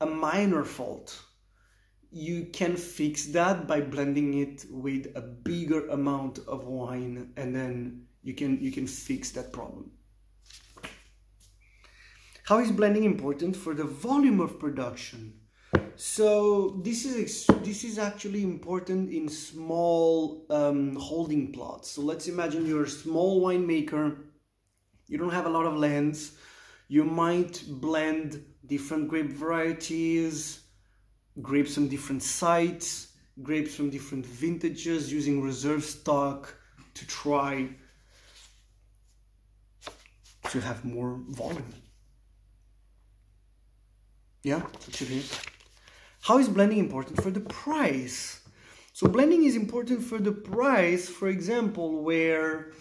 a 0.00 0.06
minor 0.06 0.64
fault, 0.64 1.18
you 2.12 2.44
can 2.52 2.76
fix 2.76 3.26
that 3.26 3.66
by 3.66 3.80
blending 3.80 4.34
it 4.38 4.66
with 4.70 5.10
a 5.16 5.22
bigger 5.22 5.88
amount 5.88 6.38
of 6.46 6.66
wine 6.66 7.32
and 7.38 7.56
then 7.56 8.06
you 8.22 8.34
can 8.34 8.60
you 8.60 8.70
can 8.70 8.86
fix 8.86 9.30
that 9.30 9.52
problem. 9.52 9.90
How 12.44 12.58
is 12.58 12.70
blending 12.70 13.04
important 13.04 13.56
for 13.56 13.72
the 13.72 13.84
volume 13.84 14.40
of 14.40 14.60
production? 14.60 15.40
So 15.96 16.80
this 16.84 17.06
is 17.06 17.46
this 17.62 17.82
is 17.82 17.98
actually 17.98 18.42
important 18.42 19.10
in 19.10 19.28
small 19.28 20.44
um, 20.50 20.94
holding 20.96 21.50
plots. 21.52 21.92
So 21.92 22.02
let's 22.02 22.28
imagine 22.28 22.66
you're 22.66 22.84
a 22.84 22.90
small 22.90 23.40
winemaker. 23.42 24.18
You 25.08 25.16
don't 25.16 25.32
have 25.32 25.46
a 25.46 25.50
lot 25.50 25.64
of 25.64 25.76
lands. 25.76 26.32
You 26.88 27.04
might 27.04 27.64
blend 27.66 28.44
different 28.66 29.08
grape 29.08 29.32
varieties 29.32 30.61
grapes 31.40 31.74
from 31.74 31.88
different 31.88 32.22
sites, 32.22 33.12
grapes 33.42 33.74
from 33.74 33.90
different 33.90 34.26
vintages 34.26 35.12
using 35.12 35.42
reserve 35.42 35.84
stock 35.84 36.54
to 36.94 37.06
try 37.06 37.68
to 40.50 40.60
have 40.60 40.84
more 40.84 41.20
volume. 41.28 41.64
Yeah, 44.42 44.62
How 46.22 46.38
is 46.38 46.48
blending 46.48 46.78
important 46.78 47.22
for 47.22 47.30
the 47.30 47.40
price? 47.40 48.40
So 48.92 49.06
blending 49.06 49.44
is 49.44 49.56
important 49.56 50.02
for 50.02 50.18
the 50.18 50.32
price, 50.32 51.08
for 51.08 51.28
example, 51.28 52.02
where 52.02 52.72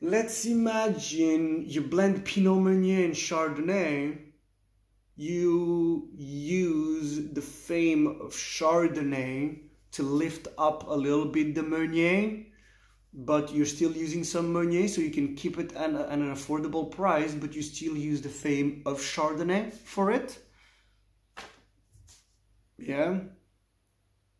let's 0.00 0.44
imagine 0.46 1.64
you 1.68 1.82
blend 1.82 2.24
Pinot 2.24 2.62
Meunier 2.62 3.04
and 3.04 3.14
Chardonnay, 3.14 4.31
you 5.22 6.08
use 6.16 7.32
the 7.32 7.40
fame 7.42 8.06
of 8.06 8.32
Chardonnay 8.32 9.60
to 9.92 10.02
lift 10.02 10.48
up 10.58 10.88
a 10.88 10.94
little 10.94 11.26
bit 11.26 11.54
the 11.54 11.62
Meunier, 11.62 12.46
but 13.12 13.54
you're 13.54 13.66
still 13.66 13.92
using 13.92 14.24
some 14.24 14.52
Meunier, 14.52 14.88
so 14.88 15.00
you 15.00 15.10
can 15.10 15.36
keep 15.36 15.58
it 15.58 15.72
at, 15.74 15.94
at 15.94 16.18
an 16.18 16.34
affordable 16.34 16.90
price, 16.90 17.34
but 17.34 17.54
you 17.54 17.62
still 17.62 17.96
use 17.96 18.20
the 18.20 18.28
fame 18.28 18.82
of 18.84 18.98
Chardonnay 19.00 19.72
for 19.72 20.10
it. 20.10 20.38
Yeah. 22.78 23.20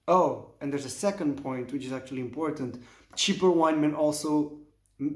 Oh, 0.08 0.54
and 0.60 0.72
there's 0.72 0.84
a 0.84 1.00
second 1.06 1.42
point 1.42 1.72
which 1.72 1.84
is 1.84 1.92
actually 1.92 2.22
important. 2.22 2.82
Cheaper 3.14 3.50
wine 3.50 3.80
may 3.80 3.92
also 3.92 4.58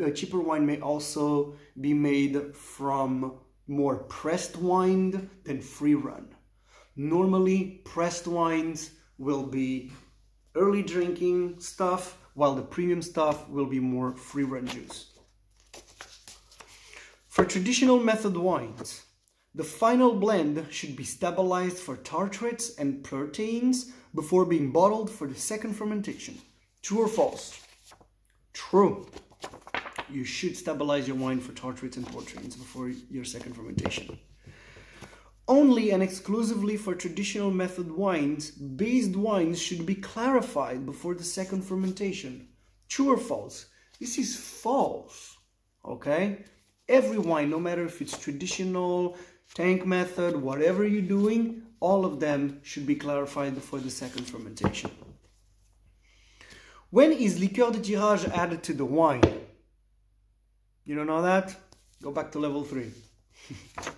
uh, 0.04 0.11
cheaper 0.11 0.40
wine 0.40 0.66
may 0.66 0.80
also 0.80 1.56
be 1.80 1.92
made 1.94 2.54
from 2.54 3.38
more 3.66 3.96
pressed 4.04 4.56
wine 4.56 5.30
than 5.44 5.61
free 5.61 5.94
run. 5.94 6.28
Normally, 6.96 7.82
pressed 7.85 8.26
wines 8.26 8.90
will 9.18 9.42
be 9.42 9.92
early 10.54 10.82
drinking 10.82 11.61
stuff, 11.61 12.18
while 12.35 12.54
the 12.54 12.62
premium 12.62 13.02
stuff 13.02 13.49
will 13.49 13.66
be 13.66 13.80
more 13.80 14.14
free 14.14 14.44
run 14.44 14.66
juice. 14.66 15.12
For 17.28 17.44
traditional 17.44 18.00
method 18.00 18.37
wines, 18.37 19.02
the 19.54 19.64
final 19.64 20.14
blend 20.14 20.66
should 20.70 20.96
be 20.96 21.04
stabilized 21.04 21.78
for 21.78 21.96
tartrates 21.96 22.78
and 22.78 23.02
proteins 23.04 23.92
before 24.14 24.46
being 24.46 24.73
bottled 24.73 25.11
for 25.11 25.26
the 25.26 25.35
second 25.35 25.75
fermentation. 25.75 26.38
True 26.82 27.00
or 27.00 27.08
false? 27.08 27.61
True. 28.52 29.06
You 30.11 30.25
should 30.25 30.57
stabilize 30.57 31.09
your 31.09 31.17
wine 31.17 31.41
for 31.41 31.53
tartrates 31.53 31.97
and 31.97 32.07
proteins 32.07 32.57
before 32.57 32.91
your 33.11 33.25
second 33.25 33.55
fermentation. 33.55 34.19
Only 35.49 35.91
and 35.91 36.03
exclusively 36.03 36.77
for 36.77 36.95
traditional 36.95 37.51
method 37.51 37.91
wines, 37.91 38.51
based 38.51 39.17
wines 39.17 39.61
should 39.61 39.87
be 39.87 39.95
clarified 39.95 40.85
before 40.85 41.15
the 41.15 41.25
second 41.25 41.63
fermentation. 41.63 42.49
True 42.89 43.13
or 43.13 43.17
false? 43.17 43.67
This 44.01 44.19
is 44.19 44.37
false. 44.37 45.37
Okay? 45.85 46.45
Every 46.89 47.19
wine, 47.19 47.51
no 47.51 47.61
matter 47.61 47.85
if 47.85 48.01
it's 48.03 48.19
traditional, 48.19 49.17
tank 49.55 49.87
method, 49.87 50.37
whatever 50.37 50.87
you're 50.87 51.03
doing, 51.03 51.63
all 51.81 52.05
of 52.05 52.21
them 52.21 52.61
should 52.63 52.87
be 52.87 52.97
clarified 52.97 53.55
before 53.55 53.81
the 53.81 53.91
second 53.91 54.25
fermentation. 54.25 54.91
When 56.91 57.13
is 57.13 57.39
liqueur 57.39 57.71
de 57.73 57.81
tirage 57.81 58.25
added 58.27 58.63
to 58.65 58.75
the 58.75 58.85
wine? 58.85 59.46
You 60.87 60.95
don't 60.95 61.07
know 61.07 61.23
that? 61.23 61.55
Go 62.02 62.11
back 62.12 62.33
to 62.33 62.38
level 62.38 62.64
3. 62.64 62.90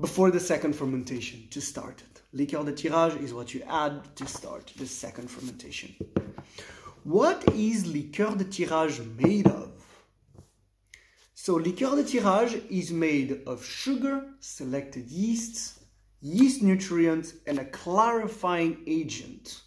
before 0.00 0.30
the 0.30 0.40
second 0.40 0.74
fermentation 0.74 1.48
to 1.50 1.60
start 1.60 2.02
it. 2.02 2.20
Liqueur 2.32 2.64
de 2.64 2.72
tirage 2.72 3.14
is 3.22 3.32
what 3.32 3.54
you 3.54 3.62
add 3.62 4.14
to 4.16 4.26
start 4.26 4.70
the 4.76 4.86
second 4.86 5.30
fermentation. 5.30 5.94
What 7.04 7.44
is 7.54 7.86
liqueur 7.86 8.36
de 8.36 8.44
tirage 8.44 9.00
made 9.16 9.46
of? 9.46 9.70
So 11.34 11.54
liqueur 11.54 11.96
de 11.96 12.04
tirage 12.04 12.62
is 12.68 12.90
made 12.90 13.42
of 13.46 13.64
sugar, 13.64 14.22
selected 14.40 15.08
yeasts, 15.08 15.80
yeast 16.20 16.62
nutrients, 16.62 17.34
and 17.46 17.58
a 17.58 17.64
clarifying 17.64 18.82
agent. 18.86 19.62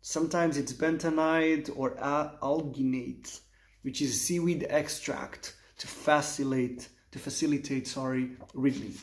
Sometimes 0.00 0.56
it's 0.56 0.72
bentonite 0.72 1.70
or 1.76 1.90
alginate, 1.96 3.40
which 3.82 4.00
is 4.00 4.20
seaweed 4.20 4.66
extract 4.68 5.56
to 5.78 5.86
facilitate 5.86 6.88
to 7.10 7.18
facilitate 7.18 7.86
sorry 7.86 8.30
riddling. 8.54 8.94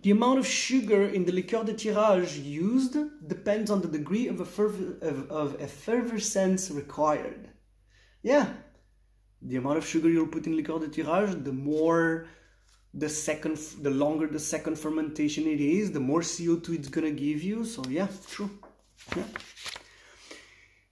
The 0.00 0.12
amount 0.12 0.38
of 0.38 0.46
sugar 0.46 1.02
in 1.08 1.24
the 1.24 1.32
liqueur 1.32 1.64
de 1.64 1.74
tirage 1.74 2.38
used 2.38 2.96
depends 3.26 3.70
on 3.70 3.80
the 3.80 3.88
degree 3.88 4.28
of, 4.28 4.40
of, 4.40 5.30
of 5.30 5.60
effervescence 5.60 6.70
required. 6.70 7.48
Yeah, 8.22 8.46
the 9.42 9.56
amount 9.56 9.78
of 9.78 9.86
sugar 9.86 10.08
you'll 10.08 10.28
put 10.28 10.46
in 10.46 10.56
liqueur 10.56 10.78
de 10.78 10.88
tirage, 10.88 11.42
the 11.42 11.52
more 11.52 12.26
the 12.94 13.08
second, 13.08 13.56
the 13.82 13.90
longer 13.90 14.26
the 14.26 14.38
second 14.38 14.78
fermentation 14.78 15.46
it 15.46 15.60
is, 15.60 15.92
the 15.92 16.00
more 16.00 16.20
CO2 16.20 16.76
it's 16.76 16.88
gonna 16.88 17.10
give 17.10 17.42
you. 17.42 17.64
So 17.64 17.82
yeah, 17.88 18.08
true. 18.28 18.50
Yeah. 19.16 19.24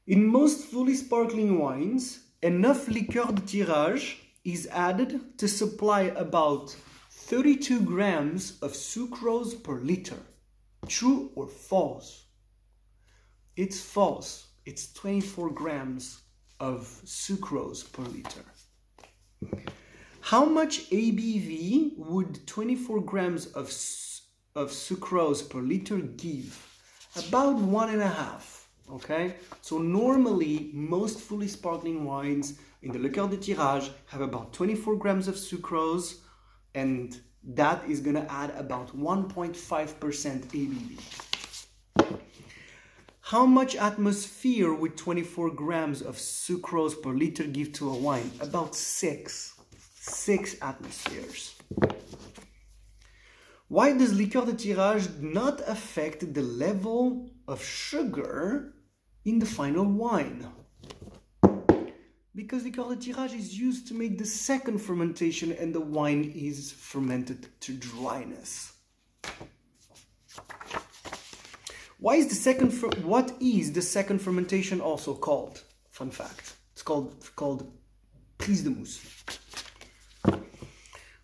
In 0.06 0.26
most 0.26 0.66
fully 0.66 0.94
sparkling 0.94 1.58
wines, 1.58 2.20
enough 2.42 2.88
liqueur 2.88 3.32
de 3.32 3.40
tirage 3.40 4.18
is 4.44 4.66
added 4.70 5.38
to 5.38 5.48
supply 5.48 6.02
about 6.02 6.76
32 7.10 7.80
grams 7.80 8.58
of 8.60 8.72
sucrose 8.72 9.54
per 9.54 9.80
liter. 9.80 10.18
True 10.88 11.30
or 11.34 11.48
false? 11.48 12.26
It's 13.56 13.80
false. 13.80 14.48
It's 14.66 14.92
24 14.92 15.48
grams 15.52 16.20
of 16.60 16.80
sucrose 17.06 17.90
per 17.90 18.02
liter. 18.02 18.44
How 20.20 20.44
much 20.44 20.90
ABV 20.90 21.96
would 21.96 22.46
24 22.46 23.00
grams 23.00 23.46
of, 23.46 23.68
of 24.54 24.70
sucrose 24.70 25.48
per 25.48 25.60
liter 25.60 25.96
give? 25.96 26.60
About 27.16 27.54
one 27.54 27.88
and 27.88 28.02
a 28.02 28.08
half, 28.08 28.53
okay? 28.94 29.34
So 29.60 29.78
normally, 29.78 30.70
most 30.72 31.20
fully 31.20 31.48
sparkling 31.48 32.04
wines 32.04 32.58
in 32.82 32.92
the 32.92 32.98
liqueur 32.98 33.28
de 33.28 33.36
tirage 33.36 33.90
have 34.06 34.20
about 34.20 34.52
24 34.52 34.96
grams 34.96 35.28
of 35.28 35.36
sucrose 35.36 36.16
and 36.74 37.20
that 37.42 37.82
is 37.88 38.00
gonna 38.00 38.26
add 38.28 38.50
about 38.56 38.96
1.5% 38.96 39.54
ABV. 39.54 40.98
How 43.20 43.46
much 43.46 43.74
atmosphere 43.76 44.74
would 44.74 44.98
24 44.98 45.50
grams 45.50 46.02
of 46.02 46.16
sucrose 46.16 47.02
per 47.02 47.10
liter 47.10 47.44
give 47.44 47.72
to 47.72 47.88
a 47.88 47.96
wine? 47.96 48.30
About 48.40 48.74
six, 48.74 49.54
six 49.94 50.56
atmospheres. 50.60 51.54
Why 53.68 53.96
does 53.96 54.12
liqueur 54.12 54.44
de 54.44 54.52
tirage 54.52 55.08
not 55.20 55.62
affect 55.66 56.34
the 56.34 56.42
level 56.42 57.30
of 57.48 57.64
sugar 57.64 58.73
in 59.24 59.38
the 59.38 59.46
final 59.46 59.84
wine? 59.84 60.46
Because 62.34 62.64
liqueur 62.64 62.94
de 62.94 62.96
tirage 62.96 63.32
is 63.32 63.58
used 63.58 63.86
to 63.88 63.94
make 63.94 64.18
the 64.18 64.26
second 64.26 64.78
fermentation 64.78 65.52
and 65.52 65.74
the 65.74 65.80
wine 65.80 66.32
is 66.34 66.72
fermented 66.72 67.48
to 67.60 67.72
dryness. 67.74 68.72
Why 71.98 72.16
is 72.16 72.26
the 72.26 72.34
second 72.34 72.70
what 73.04 73.32
is 73.40 73.72
the 73.72 73.80
second 73.80 74.18
fermentation 74.20 74.80
also 74.80 75.14
called? 75.14 75.62
Fun 75.90 76.10
fact. 76.10 76.56
It's 76.72 76.82
called 76.82 77.14
called 77.36 77.72
prise 78.36 78.62
de 78.62 78.70
mousse. 78.70 79.00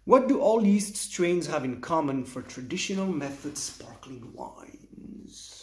What 0.04 0.28
do 0.28 0.40
all 0.40 0.64
yeast 0.64 0.96
strains 0.96 1.46
have 1.48 1.64
in 1.64 1.80
common 1.80 2.24
for 2.24 2.40
traditional 2.40 3.06
method 3.06 3.58
sparkling 3.58 4.32
wines? 4.32 5.59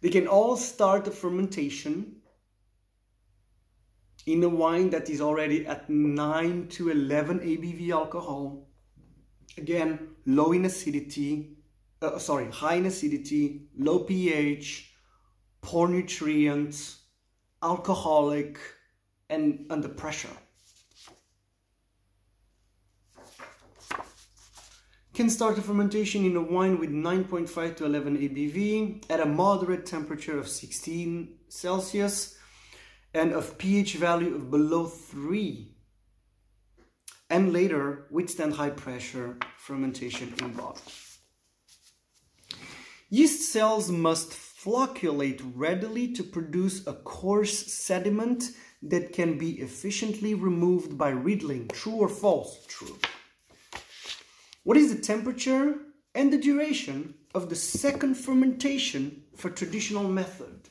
They 0.00 0.10
can 0.10 0.26
all 0.26 0.56
start 0.56 1.04
the 1.04 1.10
fermentation 1.10 2.16
in 4.26 4.42
a 4.42 4.48
wine 4.48 4.90
that 4.90 5.08
is 5.08 5.20
already 5.20 5.66
at 5.66 5.88
9 5.88 6.68
to 6.68 6.90
11 6.90 7.40
ABV 7.40 7.90
alcohol 7.90 8.66
Again, 9.58 10.16
low 10.26 10.52
in 10.52 10.66
acidity, 10.66 11.56
uh, 12.02 12.18
sorry, 12.18 12.50
high 12.50 12.74
in 12.74 12.86
acidity, 12.86 13.68
low 13.78 14.00
pH, 14.00 14.92
poor 15.62 15.88
nutrients, 15.88 17.00
alcoholic, 17.62 18.58
and 19.30 19.66
under 19.70 19.88
pressure. 19.88 20.36
Can 25.16 25.30
start 25.30 25.56
a 25.56 25.62
fermentation 25.62 26.26
in 26.26 26.36
a 26.36 26.42
wine 26.42 26.78
with 26.78 26.90
9.5 26.90 27.76
to 27.76 27.86
11 27.86 28.18
ABV 28.18 29.04
at 29.08 29.18
a 29.18 29.24
moderate 29.24 29.86
temperature 29.86 30.38
of 30.38 30.46
16 30.46 31.38
Celsius 31.48 32.36
and 33.14 33.32
of 33.32 33.56
pH 33.56 33.94
value 33.94 34.34
of 34.34 34.50
below 34.50 34.84
3 34.84 35.74
and 37.30 37.50
later 37.50 38.08
withstand 38.10 38.52
high 38.52 38.68
pressure 38.68 39.38
fermentation 39.56 40.34
in 40.42 40.52
bottle. 40.52 40.92
Yeast 43.08 43.50
cells 43.50 43.90
must 43.90 44.32
flocculate 44.32 45.40
readily 45.54 46.12
to 46.12 46.22
produce 46.22 46.86
a 46.86 46.92
coarse 46.92 47.72
sediment 47.72 48.50
that 48.82 49.14
can 49.14 49.38
be 49.38 49.62
efficiently 49.62 50.34
removed 50.34 50.98
by 50.98 51.08
riddling. 51.08 51.68
True 51.68 51.94
or 51.94 52.10
false? 52.10 52.66
True. 52.66 52.98
What 54.66 54.76
is 54.76 54.92
the 54.92 55.00
temperature 55.00 55.76
and 56.12 56.32
the 56.32 56.38
duration 56.38 57.14
of 57.36 57.48
the 57.48 57.54
second 57.54 58.16
fermentation 58.16 59.22
for 59.36 59.48
traditional 59.48 60.08
method? 60.08 60.70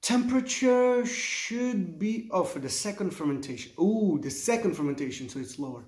Temperature 0.00 1.04
should 1.04 1.98
be, 1.98 2.28
oh, 2.30 2.44
for 2.44 2.60
the 2.60 2.68
second 2.68 3.10
fermentation. 3.10 3.72
Oh, 3.76 4.18
the 4.18 4.30
second 4.30 4.76
fermentation, 4.76 5.28
so 5.28 5.40
it's 5.40 5.58
lower. 5.58 5.82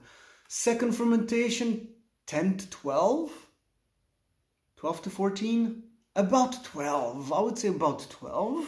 Second 0.48 0.96
fermentation, 0.96 1.90
10 2.26 2.56
to 2.56 2.70
12? 2.70 3.30
12 4.78 5.02
to 5.02 5.10
14? 5.10 5.82
About 6.16 6.64
12. 6.64 7.32
I 7.32 7.40
would 7.40 7.56
say 7.56 7.68
about 7.68 8.04
12. 8.10 8.66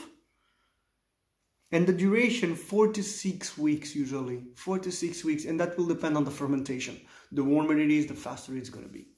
And 1.72 1.86
the 1.86 1.92
duration, 1.92 2.54
4 2.54 2.92
to 2.92 3.02
6 3.02 3.58
weeks 3.58 3.96
usually. 3.96 4.44
4 4.56 4.78
to 4.80 4.92
6 4.92 5.24
weeks, 5.24 5.46
and 5.46 5.58
that 5.58 5.76
will 5.78 5.86
depend 5.86 6.18
on 6.18 6.24
the 6.24 6.30
fermentation. 6.30 7.00
The 7.32 7.42
warmer 7.42 7.78
it 7.78 7.90
is, 7.90 8.06
the 8.06 8.14
faster 8.14 8.54
it's 8.54 8.68
going 8.68 8.84
to 8.84 8.92
be. 8.92 9.08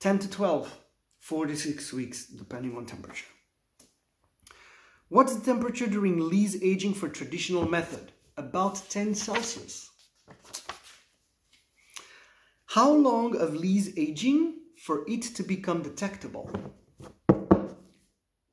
10 0.00 0.18
to 0.18 0.28
12, 0.28 0.78
4 1.20 1.46
to 1.46 1.56
6 1.56 1.92
weeks, 1.92 2.26
depending 2.26 2.76
on 2.76 2.86
temperature. 2.86 3.28
What's 5.08 5.36
the 5.36 5.44
temperature 5.44 5.86
during 5.86 6.28
lees 6.28 6.60
aging 6.60 6.94
for 6.94 7.08
traditional 7.08 7.68
method? 7.68 8.10
About 8.36 8.82
10 8.88 9.14
Celsius. 9.14 9.90
How 12.64 12.90
long 12.90 13.36
of 13.36 13.54
lees 13.54 13.96
aging 13.96 14.54
for 14.76 15.04
it 15.06 15.22
to 15.36 15.44
become 15.44 15.82
detectable? 15.82 16.50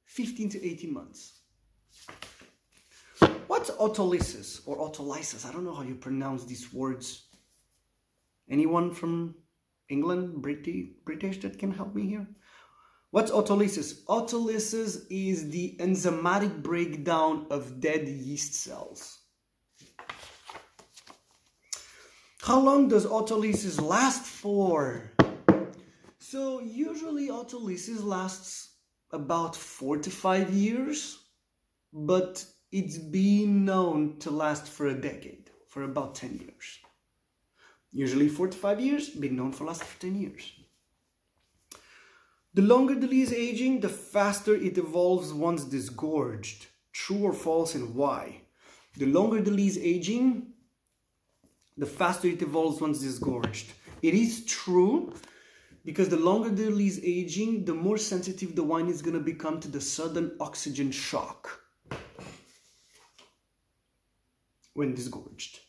15 0.05 0.49
to 0.49 0.63
18 0.63 0.93
months. 0.93 1.38
What's 3.50 3.72
autolysis 3.72 4.62
or 4.68 4.78
autolysis? 4.78 5.44
I 5.44 5.52
don't 5.52 5.66
know 5.66 5.74
how 5.74 5.82
you 5.82 5.96
pronounce 5.96 6.46
these 6.46 6.72
words. 6.72 7.30
Anyone 8.48 8.94
from 8.94 9.34
England, 9.90 10.44
British, 10.44 10.90
British 11.04 11.40
that 11.40 11.58
can 11.58 11.72
help 11.72 11.96
me 11.96 12.06
here? 12.06 12.28
What's 13.10 13.32
autolysis? 13.32 14.04
Autolysis 14.04 15.02
is 15.10 15.50
the 15.50 15.76
enzymatic 15.80 16.62
breakdown 16.62 17.48
of 17.50 17.82
dead 17.82 18.08
yeast 18.08 18.54
cells. 18.54 19.18
How 22.42 22.60
long 22.60 22.88
does 22.88 23.08
autolysis 23.08 23.82
last 23.82 24.26
for? 24.26 25.12
So 26.20 26.60
usually 26.60 27.30
autolysis 27.30 28.04
lasts 28.04 28.76
about 29.12 29.56
four 29.56 29.98
to 29.98 30.12
five 30.12 30.54
years, 30.54 31.18
but 31.92 32.46
it's 32.71 32.99
been 32.99 33.65
known 33.65 34.17
to 34.19 34.29
last 34.29 34.67
for 34.67 34.88
a 34.88 34.93
decade, 34.93 35.49
for 35.67 35.84
about 35.84 36.13
10 36.15 36.38
years. 36.38 36.79
Usually 37.91 38.29
four 38.29 38.47
to 38.47 38.58
five 38.58 38.79
years, 38.79 39.10
been 39.10 39.36
known 39.36 39.51
for 39.51 39.65
last 39.65 39.84
for 39.84 39.99
10 39.99 40.15
years. 40.15 40.51
The 42.53 42.62
longer 42.62 42.93
the 42.93 43.08
lees 43.08 43.34
aging, 43.34 43.79
the 43.79 43.89
faster 43.89 44.53
it 44.53 44.77
evolves 44.77 45.34
once 45.34 45.63
disgorged. 45.63 46.67
True 46.93 47.23
or 47.23 47.34
false 47.34 47.73
and 47.73 47.95
why? 47.95 48.41
The 48.97 49.08
longer 49.08 49.41
the 49.41 49.51
lees 49.51 49.77
aging, 49.77 50.53
the 51.77 51.88
faster 51.88 52.27
it 52.27 52.41
evolves 52.41 52.82
once 52.82 52.99
disgorged. 52.99 53.71
It 54.03 54.13
is 54.13 54.45
true 54.45 55.13
because 55.86 56.10
the 56.10 56.17
longer 56.17 56.49
the 56.49 56.69
lees 56.69 56.99
aging, 57.03 57.65
the 57.65 57.73
more 57.73 57.97
sensitive 57.97 58.55
the 58.55 58.63
wine 58.63 58.89
is 58.89 59.01
going 59.01 59.17
to 59.17 59.23
become 59.23 59.60
to 59.62 59.67
the 59.67 59.82
sudden 59.82 60.36
oxygen 60.39 60.91
shock 60.91 61.59
when 64.80 64.96
disgorged. 64.96 65.60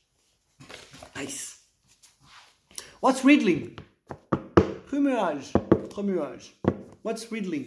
Nice. 1.17 1.59
What's 3.01 3.25
riddling? 3.25 3.77
Remuage. 4.93 5.51
Remuage. 5.97 6.51
What's 7.03 7.33
riddling? 7.33 7.67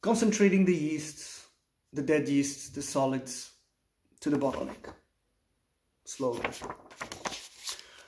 Concentrating 0.00 0.64
the 0.64 0.74
yeasts, 0.74 1.46
the 1.92 2.02
dead 2.02 2.28
yeasts, 2.28 2.70
the 2.70 2.82
solids 2.82 3.52
to 4.20 4.28
the 4.28 4.36
bottleneck. 4.36 4.92
Slowly. 6.04 6.40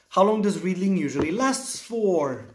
How 0.09 0.24
long 0.24 0.42
does 0.42 0.59
riddling 0.59 0.96
usually 0.96 1.30
last 1.30 1.83
for? 1.83 2.48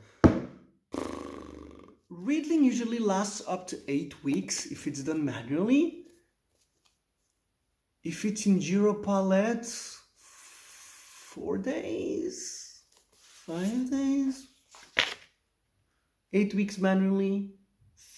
Riddling 2.09 2.65
usually 2.65 2.99
lasts 2.99 3.41
up 3.47 3.67
to 3.67 3.79
8 3.87 4.21
weeks 4.21 4.65
if 4.65 4.85
it's 4.85 5.01
done 5.01 5.23
manually. 5.23 5.98
If 8.11 8.25
it's 8.25 8.47
in 8.47 8.59
Gyropalette, 8.59 9.69
4 11.35 11.57
days, 11.59 12.81
5 13.45 13.91
days, 13.91 14.47
eight 16.33 16.55
weeks 16.55 16.79
manually, 16.79 17.51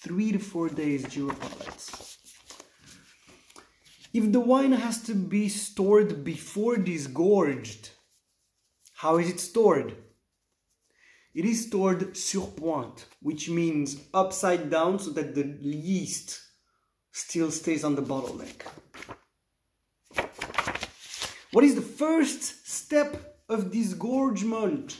three 0.02 0.32
to 0.32 0.38
four 0.38 0.70
days 0.70 1.04
Gyropalettes. 1.04 2.16
If 4.14 4.32
the 4.32 4.40
wine 4.40 4.72
has 4.72 5.02
to 5.02 5.14
be 5.14 5.50
stored 5.50 6.24
before 6.24 6.78
disgorged, 6.78 7.90
how 8.94 9.18
is 9.18 9.28
it 9.28 9.40
stored? 9.40 9.94
It 11.34 11.44
is 11.44 11.66
stored 11.66 12.16
sur 12.16 12.46
pointe, 12.46 13.04
which 13.20 13.50
means 13.50 13.96
upside 14.14 14.70
down 14.70 14.98
so 14.98 15.10
that 15.10 15.34
the 15.34 15.46
yeast 15.62 16.40
still 17.12 17.50
stays 17.50 17.84
on 17.84 17.94
the 17.94 18.02
bottleneck. 18.02 18.62
What 21.52 21.64
is 21.64 21.74
the 21.74 21.82
first 21.82 22.66
step 22.66 23.36
of 23.50 23.70
disgorgement? 23.70 24.96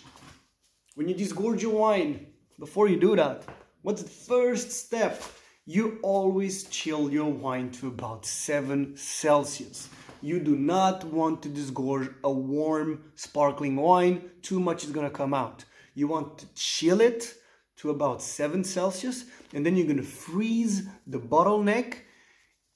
When 0.95 1.09
you 1.09 1.15
disgorge 1.15 1.62
your 1.62 1.73
wine, 1.73 2.27
before 2.59 2.88
you 2.88 3.01
do 3.01 3.17
that, 3.17 3.45
what's 3.81 4.03
the 4.03 4.11
first 4.11 4.71
step? 4.71 5.23
You 5.65 5.99
always 6.03 6.65
chill 6.65 7.11
your 7.11 7.31
wine 7.31 7.71
to 7.71 7.88
about 7.88 8.27
7 8.27 8.99
Celsius. 8.99 9.88
You 10.21 10.41
do 10.41 10.55
not 10.55 11.05
want 11.05 11.43
to 11.43 11.49
disgorge 11.49 12.11
a 12.23 12.31
warm 12.31 13.03
sparkling 13.15 13.77
wine. 13.77 14.21
Too 14.43 14.61
much 14.61 14.85
is 14.85 14.91
going 14.91 15.09
to 15.09 15.17
come 15.17 15.33
out. 15.33 15.65
You 15.95 16.07
want 16.07 16.37
to 16.37 16.47
chill 16.55 17.01
it 17.01 17.33
to 17.77 17.88
about 17.88 18.21
7 18.21 18.62
Celsius 18.62 19.25
and 19.55 19.65
then 19.65 19.75
you're 19.75 19.87
going 19.87 19.97
to 19.97 20.03
freeze 20.03 20.87
the 21.07 21.19
bottleneck 21.19 21.95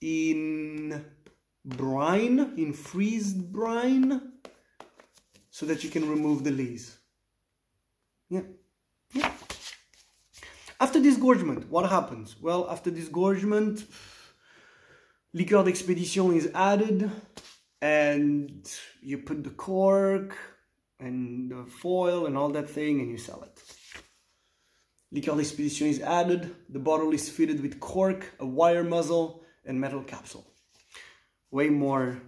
in 0.00 1.04
brine, 1.66 2.54
in 2.56 2.72
freezed 2.72 3.52
brine, 3.52 4.32
so 5.50 5.66
that 5.66 5.82
you 5.82 5.90
can 5.90 6.08
remove 6.08 6.44
the 6.44 6.50
lees. 6.50 6.96
Yeah. 8.28 8.42
Yeah. 9.12 9.32
After 10.78 11.00
disgorgement, 11.00 11.70
what 11.70 11.88
happens? 11.90 12.36
Well, 12.40 12.68
after 12.70 12.90
disgorgement, 12.90 13.84
liqueur 15.32 15.64
d'expédition 15.64 16.36
is 16.36 16.50
added 16.54 17.10
and 17.80 18.70
you 19.00 19.18
put 19.18 19.42
the 19.42 19.50
cork 19.50 20.36
and 21.00 21.50
the 21.50 21.64
foil 21.64 22.26
and 22.26 22.36
all 22.36 22.50
that 22.50 22.68
thing 22.68 23.00
and 23.00 23.10
you 23.10 23.18
sell 23.18 23.42
it. 23.42 23.62
Liqueur 25.12 25.36
d'expédition 25.36 25.86
is 25.86 26.00
added, 26.00 26.54
the 26.68 26.78
bottle 26.78 27.12
is 27.12 27.28
fitted 27.30 27.62
with 27.62 27.80
cork, 27.80 28.32
a 28.40 28.46
wire 28.46 28.84
muzzle 28.84 29.42
and 29.64 29.80
metal 29.80 30.02
capsule. 30.02 30.46
Way 31.56 31.70
more 31.70 32.20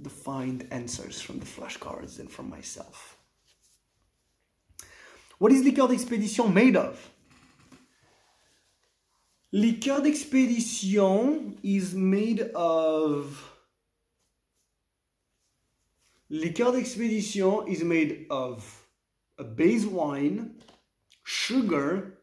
defined 0.00 0.68
answers 0.70 1.20
from 1.20 1.40
the 1.40 1.44
flashcards 1.44 2.18
than 2.18 2.28
from 2.28 2.48
myself. 2.48 3.16
What 5.38 5.50
is 5.50 5.64
liqueur 5.64 5.88
d'expédition 5.88 6.52
made 6.52 6.76
of? 6.76 7.10
Liqueur 9.50 10.00
d'expédition 10.00 11.56
is 11.64 11.92
made 11.92 12.42
of 12.54 13.18
Liqueur 16.30 16.70
d'expédition 16.70 17.68
is 17.68 17.82
made 17.82 18.26
of 18.30 18.86
a 19.38 19.42
base 19.42 19.86
wine, 19.86 20.62
sugar, 21.24 22.20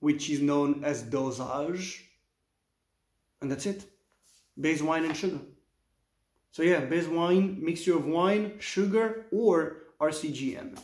which 0.00 0.30
is 0.30 0.40
known 0.40 0.82
as 0.84 1.02
dosage, 1.02 2.02
and 3.42 3.50
that's 3.50 3.66
it. 3.66 3.84
Base 4.58 4.82
wine 4.82 5.04
and 5.04 5.16
sugar. 5.16 5.40
So 6.50 6.62
yeah, 6.62 6.80
base 6.80 7.06
wine, 7.06 7.58
mixture 7.62 7.96
of 7.96 8.06
wine, 8.06 8.54
sugar, 8.58 9.26
or 9.30 9.82
RCGM. 10.00 10.78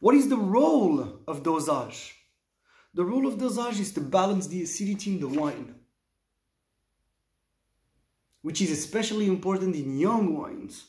What 0.00 0.14
is 0.14 0.28
the 0.28 0.36
role 0.36 1.20
of 1.26 1.42
dosage? 1.42 2.14
The 2.94 3.04
role 3.04 3.26
of 3.26 3.38
dosage 3.38 3.80
is 3.80 3.92
to 3.92 4.00
balance 4.00 4.46
the 4.46 4.62
acidity 4.62 5.12
in 5.12 5.20
the 5.20 5.28
wine, 5.28 5.74
which 8.42 8.60
is 8.60 8.70
especially 8.70 9.26
important 9.26 9.76
in 9.76 9.98
young 9.98 10.36
wines. 10.36 10.86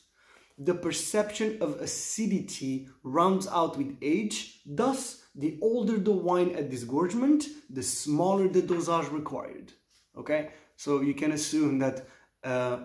The 0.58 0.74
perception 0.74 1.58
of 1.60 1.80
acidity 1.80 2.88
rounds 3.04 3.46
out 3.46 3.78
with 3.78 3.96
age, 4.02 4.60
thus, 4.66 5.22
the 5.34 5.58
older 5.62 5.98
the 5.98 6.10
wine 6.10 6.56
at 6.56 6.68
disgorgement, 6.68 7.46
the 7.70 7.82
smaller 7.82 8.48
the 8.48 8.62
dosage 8.62 9.10
required. 9.12 9.72
Okay, 10.16 10.50
so 10.78 11.00
you 11.00 11.12
can 11.12 11.32
assume 11.32 11.80
that 11.80 12.06
uh, 12.44 12.78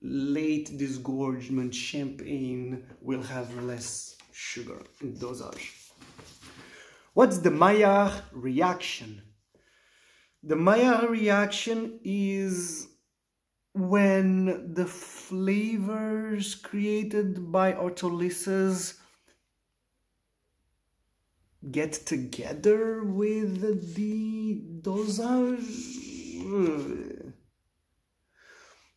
late 0.00 0.78
disgorgement 0.78 1.74
champagne 1.74 2.84
will 3.00 3.20
have 3.20 3.52
less 3.64 4.16
sugar 4.32 4.80
in 5.00 5.18
dosage. 5.18 5.72
What's 7.14 7.38
the 7.38 7.50
Maillard 7.50 8.12
reaction? 8.30 9.22
The 10.44 10.54
Maillard 10.54 11.10
reaction 11.10 11.98
is 12.04 12.86
when 13.74 14.74
the 14.74 14.86
flavors 14.86 16.54
created 16.54 17.50
by 17.50 17.72
autolysis 17.72 18.98
get 21.72 21.92
together 21.92 23.02
with 23.02 23.94
the 23.96 24.62
dosage. 24.80 26.02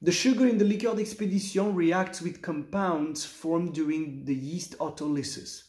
The 0.02 0.12
sugar 0.12 0.48
in 0.48 0.58
the 0.58 0.66
liqueur 0.66 0.96
d'expédition 0.96 1.76
reacts 1.76 2.22
with 2.22 2.42
compounds 2.42 3.26
formed 3.26 3.74
during 3.74 4.26
the 4.26 4.36
yeast 4.36 4.78
autolysis. 4.80 5.64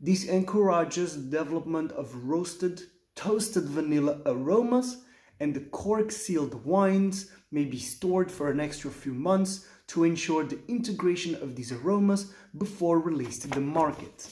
This 0.00 0.24
encourages 0.24 1.14
the 1.16 1.38
development 1.38 1.92
of 1.92 2.14
roasted, 2.24 2.82
toasted 3.14 3.64
vanilla 3.64 4.20
aromas 4.26 4.98
and 5.40 5.54
the 5.54 5.60
cork-sealed 5.60 6.64
wines 6.64 7.30
may 7.50 7.64
be 7.64 7.78
stored 7.78 8.30
for 8.30 8.50
an 8.50 8.60
extra 8.60 8.90
few 8.90 9.14
months 9.14 9.66
to 9.88 10.04
ensure 10.04 10.44
the 10.44 10.60
integration 10.68 11.34
of 11.36 11.56
these 11.56 11.72
aromas 11.72 12.32
before 12.56 13.00
release 13.00 13.38
to 13.40 13.48
the 13.48 13.60
market. 13.60 14.28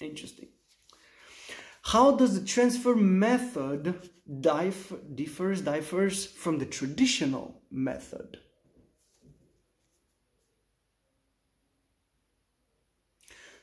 Interesting. 0.00 0.49
How 1.82 2.12
does 2.12 2.38
the 2.38 2.46
transfer 2.46 2.94
method 2.94 4.10
dif 4.40 4.92
differs, 5.14 5.62
differs 5.62 6.26
from 6.26 6.58
the 6.58 6.66
traditional 6.66 7.62
method? 7.70 8.38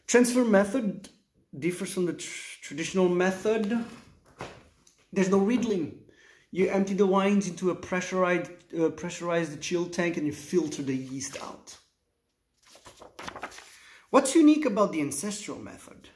Transfer 0.08 0.44
method 0.44 1.10
differs 1.58 1.94
from 1.94 2.06
the 2.06 2.14
tr 2.14 2.30
traditional 2.62 3.08
method. 3.08 3.86
There's 5.14 5.30
no 5.30 5.40
riddling. 5.40 6.00
You 6.52 6.70
empty 6.70 6.94
the 6.94 7.06
wines 7.06 7.48
into 7.48 7.72
a 7.72 7.76
pressurized, 7.76 8.52
uh, 8.78 8.90
pressurized 8.90 9.62
chill 9.62 9.88
tank 9.88 10.18
and 10.18 10.26
you 10.26 10.34
filter 10.34 10.82
the 10.82 10.96
yeast 10.96 11.38
out. 11.42 11.78
What's 14.10 14.36
unique 14.36 14.66
about 14.66 14.92
the 14.92 15.02
ancestral 15.02 15.60
method? 15.60 16.10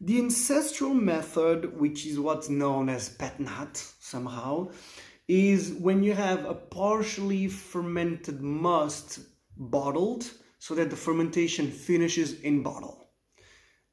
The 0.00 0.18
ancestral 0.18 0.94
method, 0.94 1.78
which 1.78 2.06
is 2.06 2.20
what's 2.20 2.48
known 2.48 2.88
as 2.88 3.08
pet 3.08 3.40
nat 3.40 3.76
somehow, 3.98 4.70
is 5.26 5.72
when 5.72 6.04
you 6.04 6.14
have 6.14 6.44
a 6.44 6.54
partially 6.54 7.48
fermented 7.48 8.40
must 8.40 9.18
bottled 9.56 10.30
so 10.60 10.74
that 10.76 10.90
the 10.90 10.96
fermentation 10.96 11.70
finishes 11.70 12.40
in 12.40 12.62
bottle. 12.62 13.10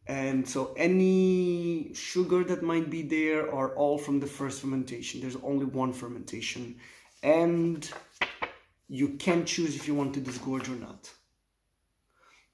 And 0.08 0.48
so 0.48 0.74
any 0.78 1.92
sugar 1.96 2.44
that 2.44 2.62
might 2.62 2.92
be 2.92 3.02
there 3.02 3.54
are 3.54 3.76
all 3.76 3.98
from 3.98 4.20
the 4.20 4.28
first 4.28 4.62
fermentation. 4.62 5.22
There's 5.22 5.38
only 5.38 5.66
one 5.66 5.92
fermentation. 5.92 6.76
And 7.24 7.90
you 8.88 9.10
can 9.18 9.46
choose 9.46 9.76
if 9.76 9.88
you 9.88 9.96
want 9.96 10.14
to 10.14 10.22
disgorge 10.22 10.70
or 10.70 10.76
not. 10.76 11.10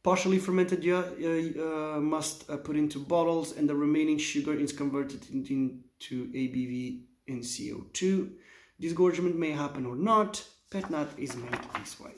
Partially 0.03 0.39
fermented 0.39 0.83
yeah, 0.83 1.03
uh, 1.03 1.99
must 1.99 2.49
uh, 2.49 2.57
put 2.57 2.75
into 2.75 2.99
bottles 2.99 3.55
and 3.55 3.69
the 3.69 3.75
remaining 3.75 4.17
sugar 4.17 4.53
is 4.53 4.73
converted 4.73 5.27
into 5.31 6.27
ABV 6.31 7.03
and 7.27 7.43
CO2. 7.43 8.31
Disgorgement 8.79 9.37
may 9.37 9.51
happen 9.51 9.85
or 9.85 9.95
not. 9.95 10.43
Pet 10.71 10.89
nat 10.89 11.09
is 11.17 11.35
made 11.35 11.59
this 11.75 11.99
way. 11.99 12.13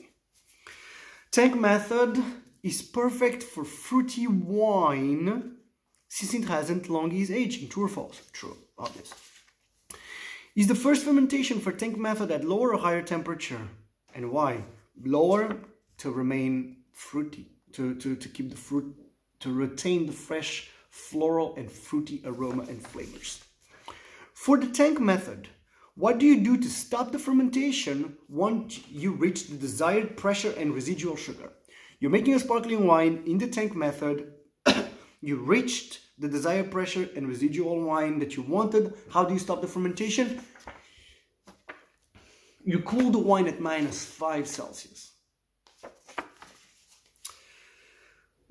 Tank 1.30 1.60
method 1.60 2.22
is 2.62 2.80
perfect 2.80 3.42
for 3.42 3.64
fruity 3.64 4.26
wine 4.26 5.56
since 6.08 6.32
it 6.32 6.44
hasn't 6.44 6.88
long 6.88 7.12
is 7.12 7.30
aging. 7.30 7.68
True 7.68 7.84
or 7.84 7.88
false? 7.88 8.22
True, 8.32 8.56
obvious. 8.78 9.12
Is 10.56 10.68
the 10.68 10.74
first 10.74 11.04
fermentation 11.04 11.60
for 11.60 11.72
tank 11.72 11.98
method 11.98 12.30
at 12.30 12.44
lower 12.44 12.72
or 12.72 12.78
higher 12.78 13.02
temperature? 13.02 13.68
And 14.14 14.30
why? 14.30 14.64
Lower 15.04 15.58
to 15.98 16.10
remain 16.10 16.76
fruity 16.92 17.53
to, 17.74 17.94
to, 17.96 18.16
to 18.16 18.28
keep 18.28 18.50
the 18.50 18.56
fruit, 18.56 18.94
to 19.40 19.52
retain 19.52 20.06
the 20.06 20.12
fresh 20.12 20.70
floral 20.90 21.54
and 21.56 21.70
fruity 21.70 22.22
aroma 22.24 22.62
and 22.62 22.84
flavors. 22.86 23.44
For 24.32 24.56
the 24.58 24.68
tank 24.68 25.00
method, 25.00 25.48
what 25.96 26.18
do 26.18 26.26
you 26.26 26.40
do 26.40 26.56
to 26.56 26.68
stop 26.68 27.12
the 27.12 27.18
fermentation 27.18 28.16
once 28.28 28.80
you 28.88 29.12
reach 29.12 29.46
the 29.46 29.56
desired 29.56 30.16
pressure 30.16 30.52
and 30.56 30.74
residual 30.74 31.16
sugar? 31.16 31.52
You're 32.00 32.10
making 32.10 32.34
a 32.34 32.40
sparkling 32.40 32.86
wine 32.86 33.22
in 33.26 33.38
the 33.38 33.46
tank 33.46 33.76
method. 33.76 34.34
you 35.20 35.36
reached 35.36 36.00
the 36.18 36.28
desired 36.28 36.70
pressure 36.70 37.08
and 37.16 37.28
residual 37.28 37.80
wine 37.80 38.18
that 38.18 38.36
you 38.36 38.42
wanted. 38.42 38.94
How 39.10 39.24
do 39.24 39.32
you 39.34 39.40
stop 39.40 39.60
the 39.60 39.68
fermentation? 39.68 40.40
You 42.64 42.80
cool 42.80 43.10
the 43.10 43.18
wine 43.18 43.46
at 43.46 43.60
minus 43.60 44.04
5 44.04 44.46
Celsius. 44.46 45.13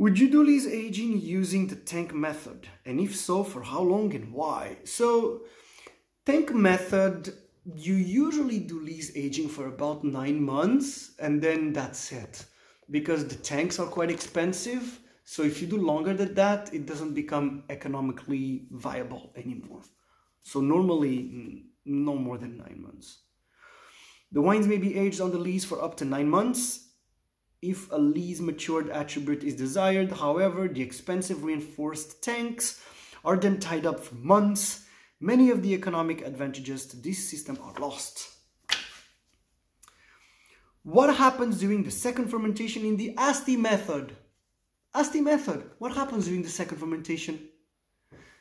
Would 0.03 0.19
you 0.19 0.29
do 0.29 0.43
lees 0.43 0.67
aging 0.67 1.21
using 1.21 1.67
the 1.67 1.77
tank 1.77 2.13
method? 2.13 2.67
And 2.85 2.99
if 2.99 3.15
so, 3.15 3.41
for 3.41 3.63
how 3.63 3.79
long 3.79 4.13
and 4.13 4.33
why? 4.33 4.79
So, 4.83 5.43
tank 6.25 6.53
method, 6.53 7.33
you 7.73 7.93
usually 7.93 8.59
do 8.59 8.81
lees 8.81 9.15
aging 9.15 9.47
for 9.47 9.67
about 9.67 10.03
nine 10.03 10.43
months 10.43 11.11
and 11.19 11.41
then 11.41 11.71
that's 11.71 12.11
it. 12.11 12.43
Because 12.91 13.25
the 13.25 13.35
tanks 13.35 13.79
are 13.79 13.87
quite 13.87 14.11
expensive. 14.11 14.99
So 15.23 15.41
if 15.41 15.61
you 15.61 15.67
do 15.67 15.77
longer 15.77 16.13
than 16.13 16.33
that, 16.33 16.73
it 16.73 16.85
doesn't 16.85 17.13
become 17.13 17.63
economically 17.69 18.67
viable 18.71 19.31
anymore. 19.37 19.83
So 20.41 20.59
normally, 20.59 21.63
no 21.85 22.15
more 22.15 22.37
than 22.37 22.57
nine 22.57 22.81
months. 22.85 23.19
The 24.33 24.41
wines 24.41 24.67
may 24.67 24.79
be 24.79 24.97
aged 24.97 25.21
on 25.21 25.31
the 25.31 25.37
lees 25.37 25.63
for 25.63 25.81
up 25.81 25.95
to 25.95 26.03
nine 26.03 26.29
months 26.29 26.83
if 27.63 27.89
a 27.91 27.97
lees 27.97 28.41
matured 28.41 28.89
attribute 28.89 29.43
is 29.43 29.56
desired. 29.56 30.12
However, 30.12 30.67
the 30.67 30.82
expensive 30.82 31.43
reinforced 31.43 32.21
tanks 32.21 32.84
are 33.23 33.38
then 33.38 33.60
tied 33.60 33.86
up 33.86 34.02
for 34.02 34.15
months. 34.15 34.86
Many 35.19 35.49
of 35.49 35.63
the 35.63 35.73
economic 35.73 36.21
advantages 36.21 36.86
to 36.88 36.97
this 36.97 37.30
system 37.30 37.58
are 37.63 37.80
lost. 37.80 38.30
What 40.84 41.15
happens 41.15 41.60
during 41.60 41.84
the 41.84 41.91
second 41.91 42.28
fermentation 42.28 42.84
in 42.84 42.97
the 42.97 43.15
ASTI 43.17 43.56
method? 43.56 44.17
ASTI 44.93 45.21
method, 45.21 45.71
what 45.80 45.95
happens 45.95 46.26
during 46.26 46.43
the 46.43 46.49
second 46.49 46.78
fermentation? 46.78 47.39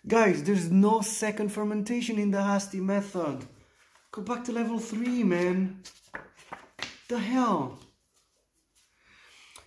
Guys, 0.09 0.43
there's 0.43 0.69
no 0.69 1.01
second 1.01 1.51
fermentation 1.51 2.19
in 2.19 2.33
the 2.33 2.39
ASTI 2.41 2.81
method. 2.81 3.47
Go 4.11 4.23
back 4.23 4.43
to 4.45 4.53
level 4.53 4.81
3, 4.81 5.23
man. 5.23 5.81
The 7.09 7.19
hell? 7.21 7.79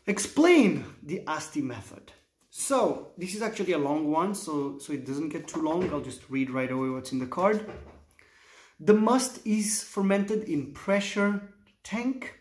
Explain 0.08 0.86
the 1.02 1.24
ASTI 1.26 1.63
method. 1.63 2.12
So 2.52 3.13
this 3.18 3.34
is 3.34 3.41
actually 3.41 3.74
a 3.74 3.80
long 3.80 4.12
one, 4.12 4.36
so, 4.36 4.78
so 4.78 4.94
it 4.94 5.04
doesn't 5.04 5.30
get 5.30 5.48
too 5.48 5.63
long. 5.63 5.91
I'll 5.91 6.00
just 6.00 6.30
read 6.30 6.52
right 6.52 6.70
away 6.70 6.89
what's 6.89 7.12
in 7.12 7.18
the 7.18 7.26
card. 7.26 7.68
The 8.80 8.94
must 8.94 9.46
is 9.48 9.84
fermented 9.84 10.44
in 10.44 10.74
pressure 10.74 11.41
tank. 11.84 12.39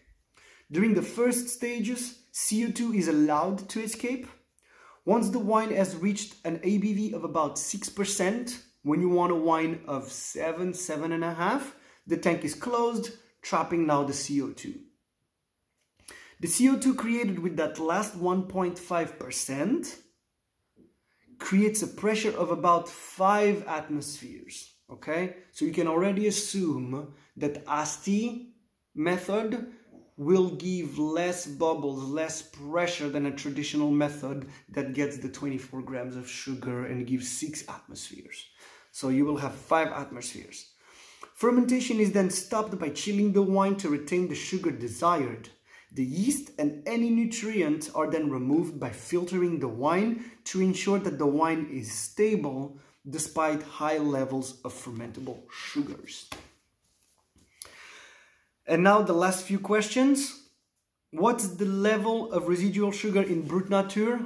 During 0.71 0.93
the 0.93 1.01
first 1.01 1.49
stages, 1.49 2.19
CO2 2.35 2.97
is 2.97 3.09
allowed 3.09 3.67
to 3.71 3.83
escape. 3.83 4.27
Once 5.07 5.31
the 5.31 5.39
wine 5.39 5.75
has 5.75 5.97
reached 5.97 6.35
an 6.45 6.59
ABV 6.59 7.15
of 7.15 7.25
about 7.25 7.57
6%, 7.57 8.63
when 8.83 9.01
you 9.01 9.09
want 9.09 9.33
a 9.33 9.37
wine 9.37 9.81
of 9.87 10.13
7, 10.13 10.73
7.5, 10.73 11.63
the 12.07 12.19
tank 12.19 12.45
is 12.45 12.55
closed, 12.55 13.13
trapping 13.41 13.87
now 13.87 14.05
the 14.05 14.13
CO2. 14.13 14.81
The 16.41 16.49
CO2 16.49 16.97
created 16.97 17.39
with 17.39 17.57
that 17.57 17.79
last 17.79 18.19
1.5% 18.19 19.97
creates 21.39 21.83
a 21.83 21.87
pressure 21.87 22.37
of 22.37 22.51
about 22.51 22.89
5 22.89 23.67
atmospheres. 23.67 24.71
Okay, 24.91 25.37
so 25.53 25.65
you 25.65 25.73
can 25.73 25.89
already 25.89 26.27
assume 26.27 27.15
that 27.37 27.65
ASTI 27.67 28.53
method 28.95 29.73
will 30.17 30.51
give 30.51 30.99
less 30.99 31.47
bubbles, 31.47 32.05
less 32.05 32.43
pressure 32.43 33.09
than 33.09 33.27
a 33.27 33.35
traditional 33.35 33.91
method 33.91 34.47
that 34.69 34.93
gets 34.93 35.17
the 35.17 35.29
24 35.29 35.83
grams 35.83 36.17
of 36.17 36.29
sugar 36.29 36.85
and 36.87 37.07
gives 37.07 37.29
6 37.29 37.65
atmospheres. 37.69 38.47
So 38.93 39.09
you 39.09 39.25
will 39.25 39.39
have 39.39 39.55
5 39.55 39.89
atmospheres. 39.89 40.67
Fermentation 41.35 41.99
is 41.99 42.13
then 42.13 42.31
stopped 42.31 42.79
by 42.79 42.91
chilling 42.91 43.33
the 43.33 43.43
wine 43.43 43.77
to 43.77 43.89
retain 43.89 44.29
the 44.29 44.37
sugar 44.37 44.71
desired. 44.71 45.49
The 45.95 46.05
yeast 46.05 46.51
and 46.59 46.83
any 46.87 47.09
nutrients 47.09 47.89
are 47.95 48.11
then 48.11 48.29
removed 48.29 48.81
by 48.81 48.91
filtering 48.91 49.61
the 49.61 49.69
wine 49.69 50.25
to 50.47 50.61
ensure 50.61 50.99
that 50.99 51.19
the 51.19 51.27
wine 51.27 51.69
is 51.73 51.93
stable 51.93 52.79
despite 53.09 53.63
high 53.63 53.99
levels 53.99 54.61
of 54.65 54.75
fermentable 54.75 55.43
sugars. 55.53 56.29
And 58.67 58.83
now 58.83 59.03
the 59.03 59.13
last 59.13 59.45
few 59.45 59.59
questions. 59.59 60.41
what's 61.11 61.47
the 61.47 61.65
level 61.65 62.33
of 62.33 62.49
residual 62.49 62.91
sugar 62.91 63.23
in 63.23 63.43
Brut 63.43 63.71
Nature? 63.71 64.21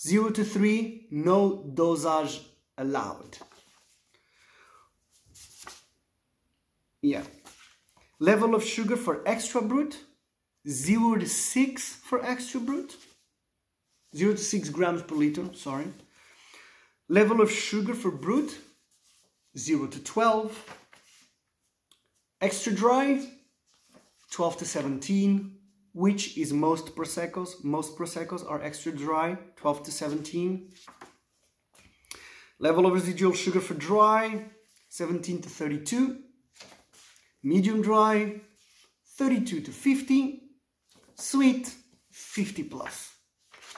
0 0.00 0.30
to 0.30 0.44
3, 0.44 1.06
no 1.12 1.62
dosage 1.74 2.40
allowed. 2.76 3.38
Yeah. 7.02 7.22
Level 8.18 8.54
of 8.54 8.64
sugar 8.64 8.96
for 8.96 9.22
extra 9.26 9.60
brut, 9.60 9.98
0 10.66 11.18
to 11.18 11.28
6 11.28 11.96
for 11.96 12.24
extra 12.24 12.60
brut. 12.60 12.96
0 14.16 14.32
to 14.32 14.38
6 14.38 14.70
grams 14.70 15.02
per 15.02 15.14
liter, 15.14 15.52
sorry. 15.54 15.88
Level 17.08 17.42
of 17.42 17.50
sugar 17.50 17.94
for 17.94 18.10
brut, 18.10 18.56
0 19.58 19.88
to 19.88 20.02
12. 20.02 20.78
Extra 22.40 22.72
dry, 22.72 23.26
12 24.30 24.56
to 24.58 24.64
17. 24.64 25.52
Which 25.92 26.36
is 26.36 26.52
most 26.52 26.94
Proseccos? 26.94 27.64
Most 27.64 27.96
Proseccos 27.96 28.50
are 28.50 28.62
extra 28.62 28.92
dry, 28.92 29.38
12 29.56 29.82
to 29.84 29.90
17. 29.90 30.70
Level 32.58 32.86
of 32.86 32.94
residual 32.94 33.32
sugar 33.32 33.60
for 33.60 33.74
dry, 33.74 34.46
17 34.88 35.42
to 35.42 35.48
32. 35.48 36.22
Medium 37.46 37.80
dry, 37.80 38.40
32 39.18 39.60
to 39.60 39.70
50. 39.70 40.42
Sweet, 41.14 41.72
50 42.10 42.64
plus. 42.64 43.12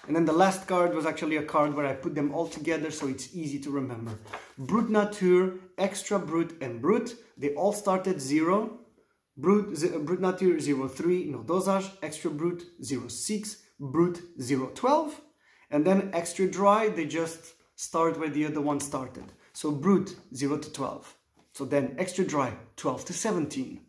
And 0.07 0.17
then 0.17 0.25
the 0.25 0.33
last 0.33 0.67
card 0.67 0.95
was 0.95 1.05
actually 1.05 1.37
a 1.37 1.43
card 1.43 1.75
where 1.75 1.85
I 1.85 1.93
put 1.93 2.15
them 2.15 2.35
all 2.35 2.49
together 2.49 2.91
so 2.91 3.09
it's 3.09 3.37
easy 3.37 3.59
to 3.59 3.71
remember. 3.71 4.19
Brut 4.57 4.89
Nature, 4.89 5.57
Extra 5.77 6.19
Brut, 6.19 6.53
and 6.63 6.81
Brut, 6.81 7.13
they 7.37 7.51
all 7.57 7.75
start 7.75 8.07
at 8.07 8.23
zero. 8.23 8.79
Brut, 9.37 9.67
uh, 9.85 9.99
Brut 9.99 10.23
Nature 10.23 10.59
03, 10.89 11.27
no 11.27 11.43
dosage. 11.43 11.91
Extra 12.03 12.31
Brut 12.31 12.63
06, 12.83 13.57
Brut 13.79 14.19
012. 14.41 15.21
And 15.71 15.85
then 15.85 16.11
Extra 16.15 16.51
Dry, 16.51 16.89
they 16.89 17.05
just 17.05 17.53
start 17.77 18.19
where 18.19 18.31
the 18.31 18.47
other 18.47 18.63
one 18.63 18.81
started. 18.81 19.31
So 19.53 19.71
Brut 19.73 20.15
0 20.35 20.57
to 20.57 20.73
12. 20.73 21.18
So 21.59 21.65
then 21.65 21.97
Extra 21.99 22.25
Dry 22.25 22.53
12 22.77 23.07
to 23.07 23.13
17. 23.13 23.81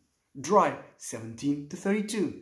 Dry 0.41 0.75
17 0.97 1.69
to 1.69 1.77
32. 1.77 2.41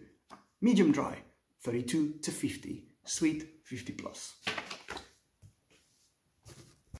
Medium 0.61 0.93
Dry 0.93 1.17
32 1.63 2.19
to 2.21 2.31
50. 2.31 2.85
Sweet 3.03 3.45
50 3.65 3.91
plus. 3.91 4.35